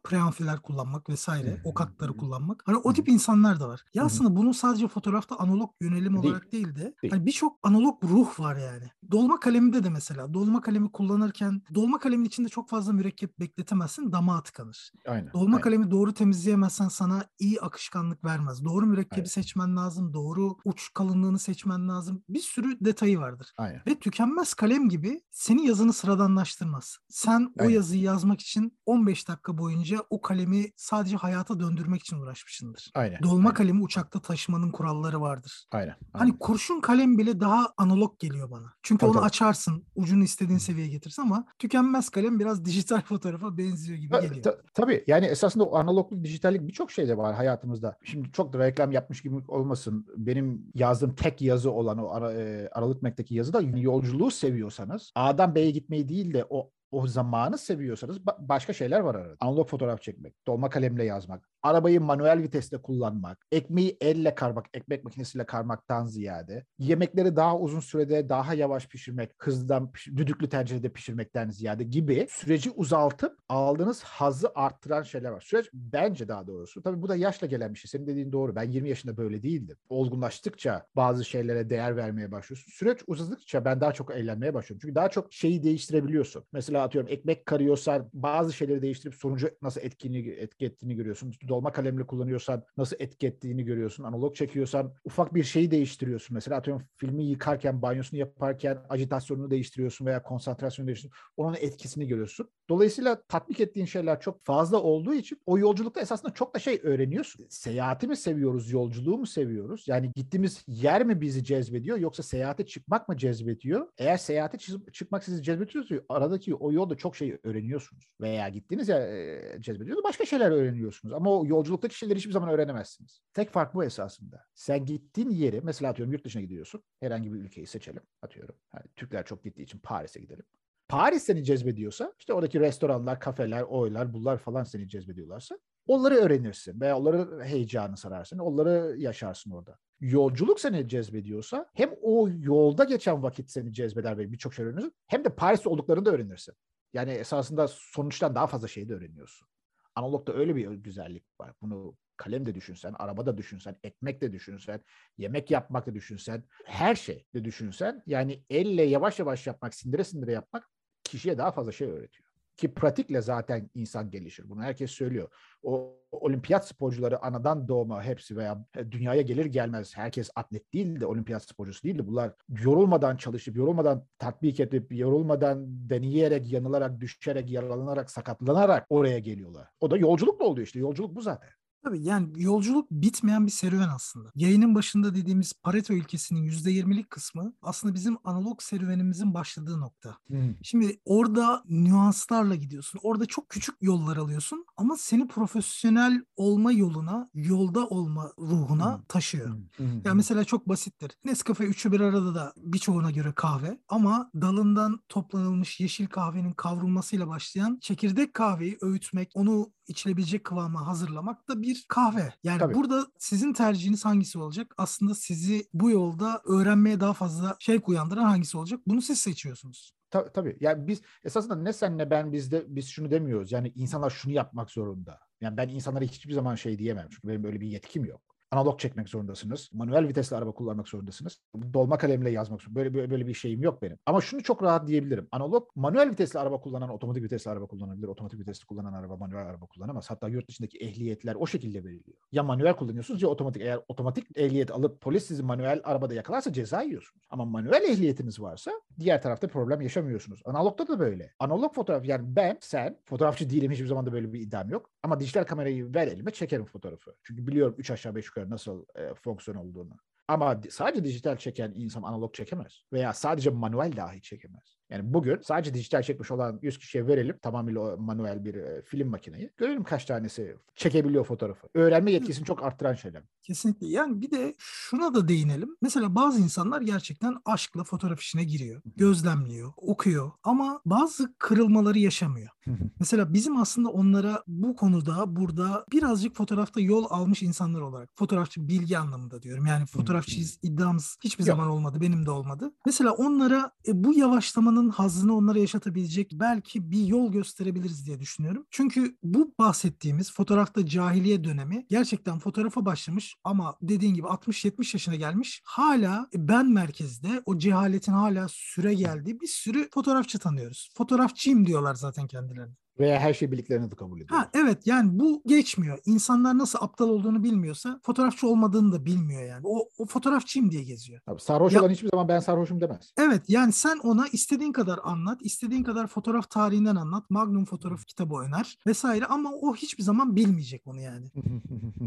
preamfiler 0.04 0.62
kullanmak 0.62 1.10
vesaire, 1.10 1.62
o 1.63 1.74
katları 1.74 2.18
kullanmak. 2.18 2.63
Hani 2.66 2.78
o 2.78 2.94
tip 2.94 3.10
insanlar 3.10 3.60
da 3.60 3.68
var. 3.70 3.84
Ya 3.94 4.04
aslında 4.04 4.36
bunu 4.36 4.54
sadece 4.54 4.88
fotoğrafta 4.88 5.36
analog 5.36 5.72
yönelim 5.82 6.18
olarak 6.18 6.52
değil, 6.52 6.76
de 6.76 6.94
hani 7.10 7.26
birçok 7.26 7.60
analog 7.63 8.04
ruh 8.04 8.39
var 8.39 8.56
yani. 8.56 8.89
Dolma 9.12 9.39
kaleminde 9.39 9.84
de 9.84 9.89
mesela 9.89 10.34
dolma 10.34 10.62
kalemi 10.62 10.92
kullanırken 10.92 11.62
dolma 11.76 12.00
kalemin 12.00 12.26
içinde 12.26 12.50
çok 12.50 12.70
fazla 12.70 12.94
mürekkep 12.94 13.39
bekletemezsin 13.39 14.12
damağa 14.12 14.44
tıkanır. 14.44 14.92
Aynen. 15.08 15.34
Dolma 15.34 15.56
aynen. 15.56 15.62
kalemi 15.62 15.92
doğru 15.92 16.13
temizleyemezsen 16.13 16.88
sana 16.88 17.26
iyi 17.39 17.62
akışkanlık 17.62 18.24
vermez. 18.24 18.63
Doğru 18.66 18.86
mürekkebi 18.86 19.20
aynen. 19.20 19.30
seçmen 19.30 19.76
lazım, 19.76 20.13
doğru 20.13 20.58
uç 20.66 20.94
kalınlığını 20.94 21.39
seçmen 21.39 21.89
lazım. 21.89 22.24
Bir 22.30 22.39
sürü 22.39 22.78
detayı 22.86 23.20
vardır. 23.20 23.54
Aynen. 23.58 23.82
Ve 23.88 23.93
tükenmez 24.00 24.54
kalem 24.54 24.90
gibi 24.90 25.22
senin 25.32 25.62
yazını 25.62 25.94
sıradanlaştırmaz. 25.94 26.98
Sen 27.10 27.54
aynen. 27.60 27.70
o 27.72 27.76
yazıyı 27.76 28.02
yazmak 28.02 28.42
için 28.42 28.78
15 28.86 29.28
dakika 29.28 29.58
boyunca 29.58 29.98
o 30.10 30.22
kalemi 30.22 30.66
sadece 30.76 31.16
hayata 31.16 31.60
döndürmek 31.60 32.02
için 32.02 32.18
uğraşmışsındır. 32.18 32.92
Aynen. 32.96 33.24
Dolma 33.24 33.50
aynen. 33.50 33.54
kalemi 33.54 33.84
uçakta 33.84 34.22
taşımanın 34.22 34.72
kuralları 34.72 35.22
vardır. 35.22 35.66
Aynen. 35.72 35.86
aynen. 35.86 35.98
Hani 36.14 36.40
kurşun 36.40 36.82
kalem 36.82 37.18
bile 37.18 37.40
daha 37.40 37.74
analog 37.78 38.20
geliyor 38.20 38.52
bana. 38.52 38.74
Çünkü 38.84 39.00
tabii, 39.00 39.10
onu 39.10 39.18
tabii. 39.18 39.26
açarsın, 39.26 39.86
ucunu 39.96 40.24
istediğin 40.24 40.60
seviyeye 40.60 40.92
getirsin 40.92 41.22
ama 41.22 41.46
tükenmez 41.60 42.10
kalem 42.10 42.40
biraz 42.40 42.66
dijital 42.66 43.02
fotoğrafa 43.06 43.58
benziyor 43.58 44.00
gibi 44.00 44.22
geliyor. 44.22 44.44
Ta, 44.44 44.58
tabii 44.74 45.04
yani 45.08 45.26
esasında 45.26 45.64
o 45.64 45.76
analogluk, 45.78 46.24
dijitallik 46.24 46.68
birçok 46.68 46.92
şeyde 46.92 47.18
var 47.18 47.36
hayatımızda. 47.36 47.98
Şimdi 48.04 48.32
çok 48.32 48.54
da 48.54 48.60
reklam 48.60 48.92
yapmış 48.92 49.22
gibi 49.22 49.36
olmasın. 49.48 50.06
Benim 50.18 50.72
yazdığım 50.76 51.16
tek 51.16 51.42
yazı 51.42 51.72
olan 51.72 51.98
o 51.98 52.10
ara, 52.10 52.34
e, 52.34 52.70
Aralık 52.72 53.02
Mek'teki 53.02 53.36
yazıda 53.36 53.62
yolculuğu 53.84 54.32
seviyorsanız 54.32 55.12
A'dan 55.15 55.56
B'ye 55.56 55.72
gitmeyi 55.72 56.10
değil 56.10 56.34
de 56.34 56.46
o 56.50 56.72
o 56.91 57.08
zamanı 57.08 57.58
seviyorsanız 57.58 58.17
ba- 58.17 58.38
başka 58.39 58.74
şeyler 58.74 59.00
var 59.00 59.15
arada. 59.15 59.36
Analog 59.39 59.69
fotoğraf 59.69 60.02
çekmek, 60.02 60.48
dolma 60.48 60.69
kalemle 60.69 61.04
yazmak, 61.04 61.50
arabayı 61.63 62.02
manuel 62.02 62.43
viteste 62.43 62.78
kullanmak, 62.78 63.45
ekmeği 63.52 63.97
elle 64.02 64.36
karmak, 64.36 64.65
ekmek 64.73 65.04
makinesiyle 65.04 65.45
karmaktan 65.45 66.06
ziyade, 66.06 66.65
yemekleri 66.80 67.36
daha 67.36 67.60
uzun 67.60 67.80
sürede 67.80 68.30
daha 68.30 68.54
yavaş 68.54 68.88
pişirmek, 68.88 69.32
hızdan 69.38 69.91
piş- 69.93 70.17
düdüklü 70.17 70.49
tencerede 70.49 70.89
pişirmekten 70.89 71.49
ziyade 71.49 71.84
gibi 71.84 72.28
süreci 72.30 72.71
uzaltıp 72.71 73.38
aldığınız 73.49 74.04
hazı 74.04 74.52
arttıran 74.56 75.04
şeyler 75.04 75.30
var. 75.32 75.41
Süreç 75.41 75.69
bence 75.73 76.28
daha 76.28 76.47
doğrusu. 76.47 76.82
Tabii 76.84 77.02
bu 77.02 77.08
da 77.10 77.15
yaşla 77.15 77.47
gelen 77.47 77.73
bir 77.73 77.80
şey. 77.80 77.89
Senin 77.89 78.08
dediğin 78.08 78.32
doğru. 78.32 78.56
Ben 78.56 78.63
20 78.71 78.89
yaşında 78.89 79.17
böyle 79.17 79.43
değildim. 79.43 79.78
Olgunlaştıkça 79.89 80.86
bazı 80.95 81.26
şeylere 81.26 81.69
değer 81.69 81.97
vermeye 81.97 82.32
başlıyorsun. 82.32 82.71
Süreç 82.71 82.99
uzadıkça 83.08 83.65
ben 83.65 83.82
daha 83.82 83.91
çok 83.93 84.15
eğlenmeye 84.15 84.54
başlıyorum. 84.54 84.80
Çünkü 84.82 84.95
daha 84.95 85.10
çok 85.10 85.34
şeyi 85.34 85.63
değiştirebiliyorsun. 85.63 86.43
Mesela 86.54 86.84
atıyorum 86.84 87.12
ekmek 87.12 87.45
karıyorsan 87.45 88.10
bazı 88.13 88.54
şeyleri 88.54 88.82
değiştirip 88.82 89.15
sonucu 89.15 89.49
nasıl 89.62 89.82
etkini 89.82 90.30
etki 90.30 90.65
ettiğini 90.65 90.95
görüyorsun. 90.95 91.32
Dolma 91.54 91.72
kalemle 91.72 92.04
kullanıyorsan 92.04 92.63
nasıl 92.78 92.96
etki 93.00 93.28
ettiğini 93.28 93.66
görüyorsun. 93.66 94.04
Analog 94.04 94.36
çekiyorsan 94.36 94.94
ufak 95.06 95.34
bir 95.34 95.44
şeyi 95.44 95.72
değiştiriyorsun. 95.72 96.34
Mesela 96.34 96.58
atıyorum 96.58 96.84
filmi 96.96 97.24
yıkarken, 97.24 97.82
banyosunu 97.82 98.20
yaparken 98.20 98.78
ajitasyonunu 98.89 99.52
değiştiriyorsun 99.52 100.06
veya 100.06 100.24
konsantrasyonu 100.24 100.88
değiştiriyorsun. 100.88 101.24
Onun 101.38 101.56
etkisini 101.56 102.08
görüyorsun. 102.08 102.50
Dolayısıyla 102.70 103.22
tatbik 103.22 103.60
ettiğin 103.60 103.86
şeyler 103.86 104.20
çok 104.20 104.46
fazla 104.46 104.82
olduğu 104.82 105.13
için 105.13 105.39
o 105.46 105.58
yolculukta 105.58 106.02
esasında 106.02 106.34
çok 106.34 106.56
da 106.56 106.60
şey 106.60 106.80
öğreniyorsun. 106.84 107.46
Seyahati 107.50 108.08
mi 108.08 108.18
seviyoruz, 108.18 108.72
yolculuğu 108.72 109.18
mu 109.18 109.26
seviyoruz? 109.26 109.88
Yani 109.88 110.12
gittiğimiz 110.16 110.63
yer 110.68 111.06
mi 111.06 111.22
bizi 111.22 111.44
cezbediyor 111.44 111.98
yoksa 111.98 112.24
seyahate 112.24 112.66
çıkmak 112.66 113.10
mı 113.10 113.18
cezbediyor? 113.18 113.88
Eğer 113.98 114.18
seyahate 114.18 114.58
çıkmak 114.92 115.24
sizi 115.24 115.44
cezbediyorsa 115.44 115.96
aradaki 116.10 116.56
o 116.56 116.72
yolda 116.72 116.96
çok 116.96 117.16
şey 117.16 117.38
öğreniyorsunuz. 117.44 118.04
Veya 118.22 118.50
gittiğiniz 118.50 118.89
yer 118.89 119.62
cezbediyor 119.62 120.04
başka 120.04 120.26
şeyler 120.26 120.52
öğreniyorsunuz. 120.52 121.13
Ama 121.13 121.39
o 121.39 121.43
yolculuktaki 121.46 121.98
şeyleri 121.98 122.18
hiçbir 122.18 122.32
zaman 122.32 122.50
öğrenemezsiniz. 122.50 123.22
Tek 123.34 123.50
fark 123.50 123.74
bu 123.74 123.84
esasında. 123.84 124.46
Sen 124.54 124.86
gittiğin 124.86 125.30
yeri 125.30 125.62
mesela 125.62 125.92
atıyorum 125.92 126.14
yurt 126.14 126.26
dışına 126.26 126.42
gidiyorsun. 126.42 126.84
Herhangi 127.00 127.34
bir 127.34 127.40
ülkeyi 127.40 127.68
seçelim 127.68 128.04
atıyorum. 128.22 128.56
Yani 128.74 128.86
Türkler 128.96 129.26
çok 129.26 129.44
gittiği 129.44 129.64
için 129.64 129.80
Paris'e 129.80 130.20
gidelim. 130.20 130.46
Paris 130.88 131.24
seni 131.24 131.44
cezbediyorsa 131.44 132.14
işte 132.20 132.34
oradaki 132.34 132.60
restoranlar, 132.60 133.20
kafeler, 133.20 133.62
oylar, 133.62 134.14
bunlar 134.14 134.38
falan 134.38 134.64
seni 134.64 134.90
cezbediyorlarsa 134.90 135.60
onları 135.88 136.16
öğrenirsin 136.16 136.82
veya 136.82 136.98
onları 136.98 137.44
heyecanı 137.44 137.98
sararsın, 137.98 138.40
onları 138.40 138.96
yaşarsın 138.98 139.52
orada. 139.52 139.78
Yolculuk 140.00 140.60
seni 140.60 140.88
cezbediyorsa 140.88 141.70
hem 141.74 141.90
o 142.02 142.30
yolda 142.30 142.84
geçen 142.84 143.24
vakit 143.24 143.50
seni 143.50 143.74
cezbeder 143.74 144.18
ve 144.18 144.32
birçok 144.32 144.54
şey 144.54 144.66
öğrenirsin 144.66 144.94
hem 145.08 145.26
de 145.26 145.30
Paris'te 145.30 145.70
olduklarını 145.70 146.06
da 146.06 146.12
öğrenirsin. 146.12 146.54
Yani 146.94 147.12
esasında 147.12 147.68
sonuçtan 147.68 148.36
daha 148.36 148.48
fazla 148.48 148.68
şey 148.68 148.90
de 148.90 148.94
öğreniyorsun. 148.94 149.48
Analogda 149.96 150.34
öyle 150.34 150.56
bir 150.56 150.68
güzellik 150.72 151.24
var. 151.40 151.54
Bunu 151.62 151.98
kalem 152.18 152.46
de 152.46 152.56
düşünsen, 152.56 152.96
araba 153.00 153.26
da 153.26 153.38
düşünsen, 153.38 153.80
ekmek 153.84 154.22
de 154.22 154.34
düşünsen, 154.34 154.82
yemek 155.18 155.52
yapmak 155.52 155.88
da 155.88 155.94
düşünsen, 155.94 156.44
her 156.66 156.96
şey 156.96 157.26
de 157.34 157.46
düşünsen 157.46 158.04
yani 158.06 158.44
elle 158.50 158.84
yavaş 158.84 159.20
yavaş 159.20 159.48
yapmak, 159.48 159.76
sindire 159.76 160.04
sindire 160.04 160.32
yapmak 160.32 160.70
kişiye 161.04 161.38
daha 161.38 161.52
fazla 161.52 161.72
şey 161.72 161.88
öğretiyor. 161.88 162.33
Ki 162.58 162.74
pratikle 162.74 163.22
zaten 163.22 163.70
insan 163.76 164.12
gelişir. 164.12 164.50
Bunu 164.50 164.62
herkes 164.62 164.92
söylüyor. 164.92 165.30
O 165.63 165.98
olimpiyat 166.12 166.68
sporcuları 166.68 167.26
anadan 167.26 167.68
doğma 167.68 168.04
hepsi 168.04 168.38
veya 168.38 168.66
dünyaya 168.92 169.22
gelir 169.22 169.46
gelmez 169.46 169.98
herkes 169.98 170.30
atlet 170.36 170.74
değil 170.74 171.00
de 171.00 171.06
olimpiyat 171.06 171.44
sporcusu 171.44 171.84
değil 171.84 171.98
de 171.98 172.08
bunlar 172.08 172.34
yorulmadan 172.50 173.18
çalışıp, 173.18 173.58
yorulmadan 173.58 174.06
tatbik 174.20 174.60
edip, 174.60 174.96
yorulmadan 174.96 175.66
deneyerek, 175.89 176.52
yanılarak, 176.52 177.00
düşerek, 177.00 177.52
yaralanarak, 177.52 178.12
sakatlanarak 178.12 178.86
oraya 178.89 179.20
geliyorlar. 179.20 179.68
O 179.80 179.92
da 179.92 179.98
yolculukla 179.98 180.46
oluyor 180.46 180.68
işte. 180.68 180.80
Yolculuk 180.80 181.16
bu 181.16 181.22
zaten. 181.22 181.50
Tabii 181.84 182.04
yani 182.04 182.30
yolculuk 182.36 182.91
bitmeyen 182.91 183.46
bir 183.46 183.52
serüven 183.52 183.89
aslında. 183.89 184.30
Yayının 184.36 184.76
başında 184.76 185.15
dediğimiz 185.15 185.54
Pareto 185.54 185.93
ilkesinin 185.93 186.50
%20'lik 186.50 187.10
kısmı 187.10 187.54
aslında 187.62 187.93
bizim 187.93 188.17
analog 188.24 188.62
serüvenimizin 188.62 189.34
başladığı 189.34 189.80
nokta. 189.80 190.17
Hmm. 190.28 190.56
Şimdi 190.63 191.00
orada 191.06 191.63
nüanslarla 191.69 192.56
gidiyorsun. 192.56 193.00
Orada 193.04 193.26
çok 193.26 193.50
küçük 193.50 193.76
yollar 193.82 194.17
alıyorsun 194.17 194.65
ama 194.78 194.98
seni 194.98 195.28
profesyonel 195.28 196.26
olma 196.36 196.72
yoluna, 196.72 197.30
yolda 197.34 197.88
olma 197.88 198.32
ruhuna 198.39 198.98
hmm. 198.98 199.04
taşıyor. 199.08 199.48
Hmm. 199.50 199.63
Hmm. 199.78 200.02
Yani 200.06 200.15
mesela 200.15 200.43
çok 200.43 200.69
basittir. 200.69 201.12
Nescafe 201.26 201.63
üçü 201.63 201.91
bir 201.91 202.00
arada 202.00 202.36
da 202.36 202.54
birçoğuna 202.58 203.12
göre 203.12 203.34
kahve 203.36 203.78
ama 203.89 204.32
dalından 204.41 205.00
toplanılmış 205.10 205.80
yeşil 205.80 206.08
kahvenin 206.08 206.52
kavrulmasıyla 206.52 207.28
başlayan 207.28 207.78
çekirdek 207.82 208.34
kahveyi 208.34 208.78
öğütmek, 208.82 209.32
onu 209.34 209.72
içilebilecek 209.88 210.43
kıvama 210.43 210.88
hazırlamak 210.88 211.48
da 211.50 211.62
bir 211.62 211.73
kahve. 211.88 212.34
Yani 212.44 212.60
Tabii. 212.60 212.74
burada 212.74 213.08
sizin 213.18 213.54
tercihiniz 213.54 214.06
hangisi 214.06 214.40
olacak? 214.40 214.74
Aslında 214.78 215.16
sizi 215.16 215.68
bu 215.74 215.90
yolda 215.90 216.42
öğrenmeye 216.46 217.00
daha 217.00 217.14
fazla 217.14 217.56
şey 217.60 217.80
uyandıran 217.88 218.24
hangisi 218.24 218.58
olacak? 218.58 218.80
Bunu 218.88 219.02
siz 219.02 219.20
seçiyorsunuz. 219.20 219.94
Ta- 220.10 220.32
tabii. 220.32 220.58
Yani 220.60 220.88
biz 220.88 221.02
esasında 221.24 221.56
ne 221.56 221.74
sen 221.74 221.98
ne 221.98 222.10
ben 222.10 222.34
bizde 222.34 222.66
biz 222.68 222.88
şunu 222.88 223.12
demiyoruz. 223.12 223.52
Yani 223.52 223.72
insanlar 223.76 224.10
şunu 224.10 224.34
yapmak 224.34 224.72
zorunda. 224.72 225.20
Yani 225.42 225.58
ben 225.58 225.70
insanlara 225.70 226.04
hiçbir 226.04 226.34
zaman 226.34 226.56
şey 226.56 226.80
diyemem. 226.80 227.08
Çünkü 227.10 227.28
benim 227.28 227.44
böyle 227.44 227.62
bir 227.62 227.68
yetkim 227.68 228.06
yok 228.06 228.33
analog 228.54 228.80
çekmek 228.80 229.10
zorundasınız. 229.10 229.70
Manuel 229.74 230.08
vitesli 230.08 230.36
araba 230.36 230.52
kullanmak 230.52 230.88
zorundasınız. 230.88 231.39
Dolma 231.74 231.98
kalemle 231.98 232.30
yazmak 232.30 232.62
zorundasınız. 232.62 232.94
Böyle, 232.96 233.12
böyle, 233.12 233.28
bir 233.28 233.34
şeyim 233.34 233.62
yok 233.63 233.82
benim. 233.82 233.98
Ama 234.06 234.22
şunu 234.22 234.44
çok 234.44 234.63
rahat 234.63 234.88
diyebilirim. 234.88 235.28
Analog 235.32 235.70
manuel 235.76 236.10
vitesli 236.10 236.39
araba 236.39 236.60
kullanan 236.60 236.89
otomatik 236.89 237.24
vitesli 237.24 237.52
araba 237.52 237.68
kullanabilir. 237.68 238.08
Otomatik 238.08 238.39
vitesli 238.39 238.66
kullanan 238.66 238.94
araba 238.94 239.18
manuel 239.18 239.48
araba 239.48 239.66
kullanamaz. 239.66 240.10
Hatta 240.10 240.30
yurt 240.30 240.48
dışındaki 240.48 240.78
ehliyetler 240.78 241.36
o 241.36 241.48
şekilde 241.48 241.84
veriliyor. 241.84 242.18
Ya 242.32 242.44
manuel 242.44 242.76
kullanıyorsunuz 242.76 243.22
ya 243.22 243.28
otomatik. 243.28 243.62
Eğer 243.62 243.80
otomatik 243.88 244.38
ehliyet 244.38 244.72
alıp 244.72 245.02
polis 245.02 245.26
sizi 245.26 245.44
manuel 245.44 245.82
arabada 245.84 246.13
yakalarsa 246.13 246.54
ceza 246.54 246.82
yiyorsunuz. 246.82 247.26
Ama 247.30 247.46
manuel 247.46 247.84
ehliyetiniz 247.84 248.39
varsa 248.39 248.72
diğer 249.00 249.22
tarafta 249.22 249.48
problem 249.48 249.82
yaşamıyorsunuz. 249.82 250.42
Analogda 250.46 250.88
da 250.88 251.00
böyle. 251.00 251.34
Analog 251.39 251.76
fotoğraf 251.76 252.06
yani 252.06 252.36
ben, 252.36 252.58
sen, 252.62 252.98
fotoğrafçı 253.06 253.50
değilim 253.50 253.72
hiçbir 253.72 253.88
zaman 253.88 254.06
da 254.06 254.13
böyle 254.13 254.34
bir 254.34 254.39
iddiam 254.39 254.70
yok. 254.70 254.89
Ama 255.04 255.20
dijital 255.20 255.44
kamerayı 255.44 255.94
ver 255.94 256.08
elime 256.08 256.32
çekerim 256.32 256.66
fotoğrafı. 256.66 257.16
Çünkü 257.24 257.48
biliyorum 257.48 257.76
3 257.78 257.92
aşağı 257.92 258.16
5 258.16 258.26
yukarı 258.26 258.43
nasıl 258.50 258.86
e, 258.96 259.14
fonksiyon 259.14 259.58
olduğunu. 259.58 259.98
Ama 260.28 260.62
sadece 260.70 261.04
dijital 261.04 261.38
çeken 261.38 261.74
insan 261.76 262.04
analog 262.04 262.34
çekemez. 262.34 262.84
Veya 262.94 263.14
sadece 263.14 263.50
manuel 263.50 263.96
dahi 263.96 264.22
çekemez. 264.22 264.78
Yani 264.90 265.14
bugün 265.14 265.40
sadece 265.42 265.74
dijital 265.74 266.02
çekmiş 266.02 266.32
olan 266.32 266.60
100 266.62 266.78
kişiye 266.78 267.08
verelim 267.08 267.38
tamamıyla 267.42 267.96
manuel 267.98 268.46
bir 268.46 268.56
e, 268.56 268.82
film 268.82 269.10
makineyi. 269.10 269.52
Görelim 269.58 269.84
kaç 269.84 270.06
tanesi 270.06 270.56
çekebiliyor 270.76 271.26
fotoğrafı. 271.26 271.68
Öğrenme 271.74 272.12
yetkisini 272.12 272.46
çok 272.46 272.64
arttıran 272.64 272.94
şeyler. 272.94 273.24
Kesinlikle. 273.42 273.88
Yani 273.88 274.22
bir 274.22 274.32
de 274.32 274.56
şuna 274.58 275.14
da 275.14 275.28
değinelim. 275.28 275.78
Mesela 275.82 276.16
bazı 276.16 276.42
insanlar 276.42 276.82
gerçekten 276.82 277.36
aşkla 277.46 277.84
fotoğraf 277.84 278.22
işine 278.22 278.44
giriyor. 278.44 278.82
Gözlemliyor, 278.96 279.74
okuyor 279.78 280.32
ama 280.44 280.82
bazı 280.86 281.36
kırılmaları 281.38 282.00
yaşamıyor. 282.00 282.50
Mesela 282.99 283.34
bizim 283.34 283.58
aslında 283.58 283.89
onlara 283.89 284.43
bu 284.47 284.76
konuda 284.76 285.36
burada 285.36 285.86
birazcık 285.91 286.36
fotoğrafta 286.36 286.82
yol 286.82 287.06
almış 287.10 287.43
insanlar 287.43 287.82
olarak 287.82 288.10
fotoğrafçı 288.15 288.67
bilgi 288.67 288.97
anlamında 288.97 289.41
diyorum. 289.41 289.65
Yani 289.65 289.86
fotoğrafçıyız 289.86 290.60
iddiamız 290.63 291.17
hiçbir 291.23 291.43
zaman 291.43 291.69
olmadı. 291.69 292.02
Benim 292.02 292.26
de 292.26 292.32
olmadı. 292.32 292.71
Mesela 292.86 293.12
onlara 293.12 293.71
e, 293.88 294.04
bu 294.04 294.13
yavaşlamanın 294.13 294.89
hazzını 294.89 295.36
onlara 295.36 295.60
yaşatabilecek 295.60 296.32
belki 296.34 296.91
bir 296.91 297.06
yol 297.06 297.32
gösterebiliriz 297.32 298.06
diye 298.06 298.19
düşünüyorum. 298.19 298.65
Çünkü 298.71 299.17
bu 299.23 299.54
bahsettiğimiz 299.60 300.34
fotoğrafta 300.34 300.86
cahiliye 300.86 301.43
dönemi 301.43 301.86
gerçekten 301.89 302.39
fotoğrafa 302.39 302.86
başlamış 302.86 303.36
ama 303.43 303.76
dediğin 303.82 304.13
gibi 304.13 304.28
60-70 304.28 304.95
yaşına 304.95 305.15
gelmiş. 305.15 305.62
Hala 305.65 306.28
ben 306.36 306.71
merkezde 306.71 307.43
o 307.45 307.58
cehaletin 307.58 308.12
hala 308.12 308.47
süre 308.49 308.93
geldiği 308.93 309.41
bir 309.41 309.47
sürü 309.47 309.89
fotoğrafçı 309.93 310.39
tanıyoruz. 310.39 310.89
Fotoğrafçıyım 310.97 311.65
diyorlar 311.65 311.95
zaten 311.95 312.28
kendilerine. 312.54 312.83
Veya 313.00 313.20
her 313.20 313.34
şey 313.34 313.52
bildiklerini 313.52 313.92
de 313.92 313.96
kabul 313.96 314.22
ediyor. 314.22 314.40
Ha 314.40 314.50
evet 314.54 314.88
yani 314.88 315.20
bu 315.20 315.42
geçmiyor. 315.46 316.00
İnsanlar 316.06 316.58
nasıl 316.58 316.80
aptal 316.82 317.10
olduğunu 317.10 317.44
bilmiyorsa 317.44 318.00
fotoğrafçı 318.04 318.48
olmadığını 318.48 318.92
da 318.92 319.06
bilmiyor 319.06 319.44
yani. 319.44 319.62
O, 319.64 319.90
o 319.98 320.06
fotoğrafçıyım 320.06 320.72
diye 320.72 320.84
geziyor. 320.84 321.22
Tabii 321.26 321.42
sarhoş 321.42 321.74
ya, 321.74 321.82
olan 321.82 321.90
hiçbir 321.90 322.10
zaman 322.10 322.28
ben 322.28 322.40
sarhoşum 322.40 322.82
demez. 322.82 323.14
Evet 323.18 323.42
yani 323.48 323.72
sen 323.72 323.98
ona 323.98 324.28
istediğin 324.28 324.72
kadar 324.72 325.00
anlat, 325.04 325.42
istediğin 325.42 325.84
kadar 325.84 326.08
fotoğraf 326.08 326.50
tarihinden 326.50 326.96
anlat, 326.96 327.30
Magnum 327.30 327.66
fotoğraf 327.66 328.06
kitabı 328.06 328.36
öner 328.36 328.78
vesaire 328.88 329.26
ama 329.26 329.52
o 329.54 329.76
hiçbir 329.76 330.04
zaman 330.04 330.36
bilmeyecek 330.36 330.88
onu 330.88 331.02
yani. 331.02 331.32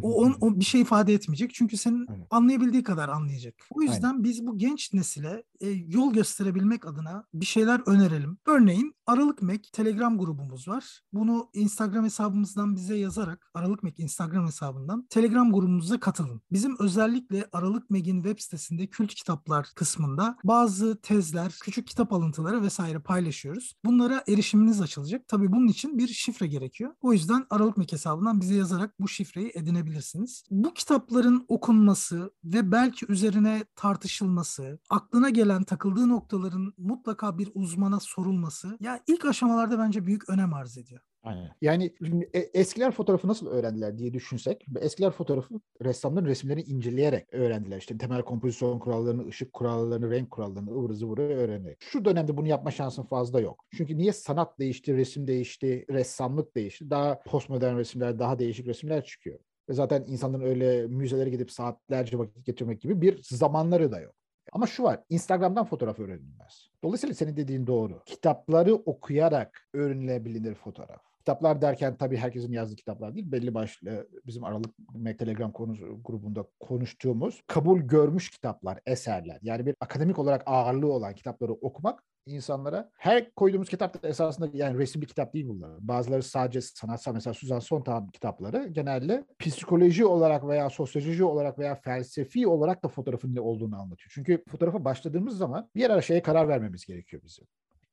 o, 0.03 0.14
on, 0.14 0.37
o 0.40 0.61
bir 0.61 0.64
şey 0.64 0.81
ifade 0.81 1.14
etmeyecek 1.14 1.55
çünkü 1.55 1.77
senin 1.77 2.07
Aynen. 2.07 2.27
anlayabildiği 2.31 2.83
kadar 2.83 3.09
anlayacak. 3.09 3.55
O 3.70 3.83
yüzden 3.83 4.09
Aynen. 4.09 4.25
biz 4.25 4.46
bu 4.46 4.59
genç 4.59 4.92
nesile 4.92 5.42
e, 5.61 5.68
yol 5.68 6.12
gösterebilmek 6.12 6.87
adına 6.87 7.25
bir 7.35 7.46
şeyler 7.46 7.81
önerelim. 7.87 8.38
Örneğin 8.46 8.94
Aralık 9.07 9.42
Mek 9.42 9.72
Telegram 9.72 10.18
grubumuz 10.18 10.68
var. 10.68 10.75
Bunu 11.12 11.50
Instagram 11.52 12.04
hesabımızdan 12.04 12.76
bize 12.76 12.96
yazarak 12.96 13.50
Aralık 13.54 13.82
Mek 13.82 13.98
Instagram 13.98 14.46
hesabından 14.46 15.06
Telegram 15.10 15.52
grubumuza 15.52 16.00
katılın. 16.00 16.42
Bizim 16.52 16.76
özellikle 16.78 17.48
Aralık 17.52 17.90
Mek'in 17.90 18.22
web 18.22 18.38
sitesinde 18.38 18.86
kült 18.86 19.14
kitaplar 19.14 19.66
kısmında 19.74 20.36
bazı 20.44 21.00
tezler, 21.00 21.58
küçük 21.62 21.86
kitap 21.86 22.12
alıntıları 22.12 22.62
vesaire 22.62 22.98
paylaşıyoruz. 22.98 23.74
Bunlara 23.84 24.24
erişiminiz 24.28 24.80
açılacak. 24.80 25.28
Tabii 25.28 25.52
bunun 25.52 25.68
için 25.68 25.98
bir 25.98 26.08
şifre 26.08 26.46
gerekiyor. 26.46 26.92
O 27.00 27.12
yüzden 27.12 27.46
Aralık 27.50 27.76
Mek 27.76 27.92
hesabından 27.92 28.40
bize 28.40 28.54
yazarak 28.54 29.00
bu 29.00 29.08
şifreyi 29.08 29.52
edinebilirsiniz. 29.54 30.44
Bu 30.50 30.74
kitapların 30.74 31.44
okunması 31.48 32.30
ve 32.44 32.72
belki 32.72 33.06
üzerine 33.08 33.64
tartışılması, 33.76 34.78
aklına 34.90 35.30
gelen 35.30 35.64
takıldığı 35.64 36.08
noktaların 36.08 36.74
mutlaka 36.78 37.38
bir 37.38 37.50
uzmana 37.54 38.00
sorulması 38.00 38.76
ya 38.80 39.00
ilk 39.06 39.24
aşamalarda 39.24 39.78
bence 39.78 40.06
büyük 40.06 40.28
önem 40.28 40.54
arz 40.54 40.65
ediyor. 40.79 41.00
Aynen. 41.22 41.50
Yani 41.61 41.94
e, 42.33 42.38
eskiler 42.38 42.90
fotoğrafı 42.90 43.29
nasıl 43.29 43.46
öğrendiler 43.46 43.98
diye 43.98 44.12
düşünsek, 44.12 44.66
eskiler 44.81 45.11
fotoğrafı 45.11 45.55
ressamların 45.85 46.26
resimlerini 46.26 46.62
inceleyerek 46.62 47.35
öğrendiler. 47.35 47.79
İşte 47.79 47.98
temel 47.98 48.22
kompozisyon 48.22 48.79
kurallarını, 48.79 49.26
ışık 49.26 49.52
kurallarını, 49.52 50.11
renk 50.11 50.31
kurallarını 50.31 50.70
ıvır 50.70 50.92
zıvırı 50.92 51.22
öğrenerek. 51.22 51.76
Şu 51.81 52.05
dönemde 52.05 52.37
bunu 52.37 52.46
yapma 52.48 52.70
şansın 52.70 53.02
fazla 53.02 53.40
yok. 53.40 53.64
Çünkü 53.76 53.98
niye 53.98 54.12
sanat 54.12 54.59
değişti, 54.59 54.96
resim 54.96 55.26
değişti, 55.26 55.85
ressamlık 55.90 56.57
değişti. 56.57 56.90
Daha 56.90 57.20
postmodern 57.22 57.76
resimler, 57.76 58.18
daha 58.18 58.38
değişik 58.38 58.66
resimler 58.66 59.05
çıkıyor. 59.05 59.38
Ve 59.68 59.72
zaten 59.72 60.05
insanların 60.09 60.44
öyle 60.44 60.87
müzelere 60.87 61.31
gidip 61.31 61.50
saatlerce 61.50 62.18
vakit 62.18 62.46
geçirmek 62.46 62.81
gibi 62.81 63.00
bir 63.00 63.22
zamanları 63.22 63.92
da 63.92 64.00
yok. 64.00 64.14
Ama 64.52 64.66
şu 64.66 64.82
var, 64.82 65.00
Instagram'dan 65.09 65.64
fotoğraf 65.64 65.98
öğrenilmez. 65.98 66.70
Dolayısıyla 66.85 67.14
senin 67.14 67.37
dediğin 67.37 67.66
doğru. 67.66 68.02
Kitapları 68.06 68.74
okuyarak 68.74 69.68
öğrenilebilir 69.72 70.54
fotoğraf. 70.54 71.15
Kitaplar 71.26 71.62
derken 71.62 71.96
tabii 71.96 72.16
herkesin 72.16 72.52
yazdığı 72.52 72.76
kitaplar 72.76 73.14
değil. 73.14 73.32
Belli 73.32 73.54
başlı 73.54 74.08
bizim 74.26 74.44
Aralık 74.44 74.74
Telegram 75.18 75.52
konusu, 75.52 76.02
grubunda 76.04 76.46
konuştuğumuz 76.60 77.42
kabul 77.46 77.80
görmüş 77.80 78.30
kitaplar, 78.30 78.78
eserler. 78.86 79.38
Yani 79.42 79.66
bir 79.66 79.74
akademik 79.80 80.18
olarak 80.18 80.42
ağırlığı 80.46 80.92
olan 80.92 81.14
kitapları 81.14 81.52
okumak 81.52 82.04
insanlara. 82.26 82.90
Her 82.98 83.34
koyduğumuz 83.34 83.68
kitap 83.68 84.02
da 84.02 84.08
esasında 84.08 84.48
yani 84.52 84.78
resimli 84.78 85.06
kitap 85.06 85.34
değil 85.34 85.48
bunlar. 85.48 85.70
Bazıları 85.80 86.22
sadece 86.22 86.60
sanatsal 86.60 87.14
mesela 87.14 87.34
Suzan 87.34 87.60
Sontag'ın 87.60 88.08
kitapları 88.08 88.68
genelde 88.72 89.24
psikoloji 89.38 90.06
olarak 90.06 90.48
veya 90.48 90.70
sosyoloji 90.70 91.24
olarak 91.24 91.58
veya 91.58 91.74
felsefi 91.74 92.46
olarak 92.46 92.84
da 92.84 92.88
fotoğrafın 92.88 93.34
ne 93.34 93.40
olduğunu 93.40 93.80
anlatıyor. 93.80 94.10
Çünkü 94.14 94.44
fotoğrafa 94.48 94.84
başladığımız 94.84 95.38
zaman 95.38 95.70
bir 95.74 95.90
ara 95.90 96.02
şeye 96.02 96.22
karar 96.22 96.48
vermemiz 96.48 96.84
gerekiyor 96.86 97.22
bizim 97.24 97.46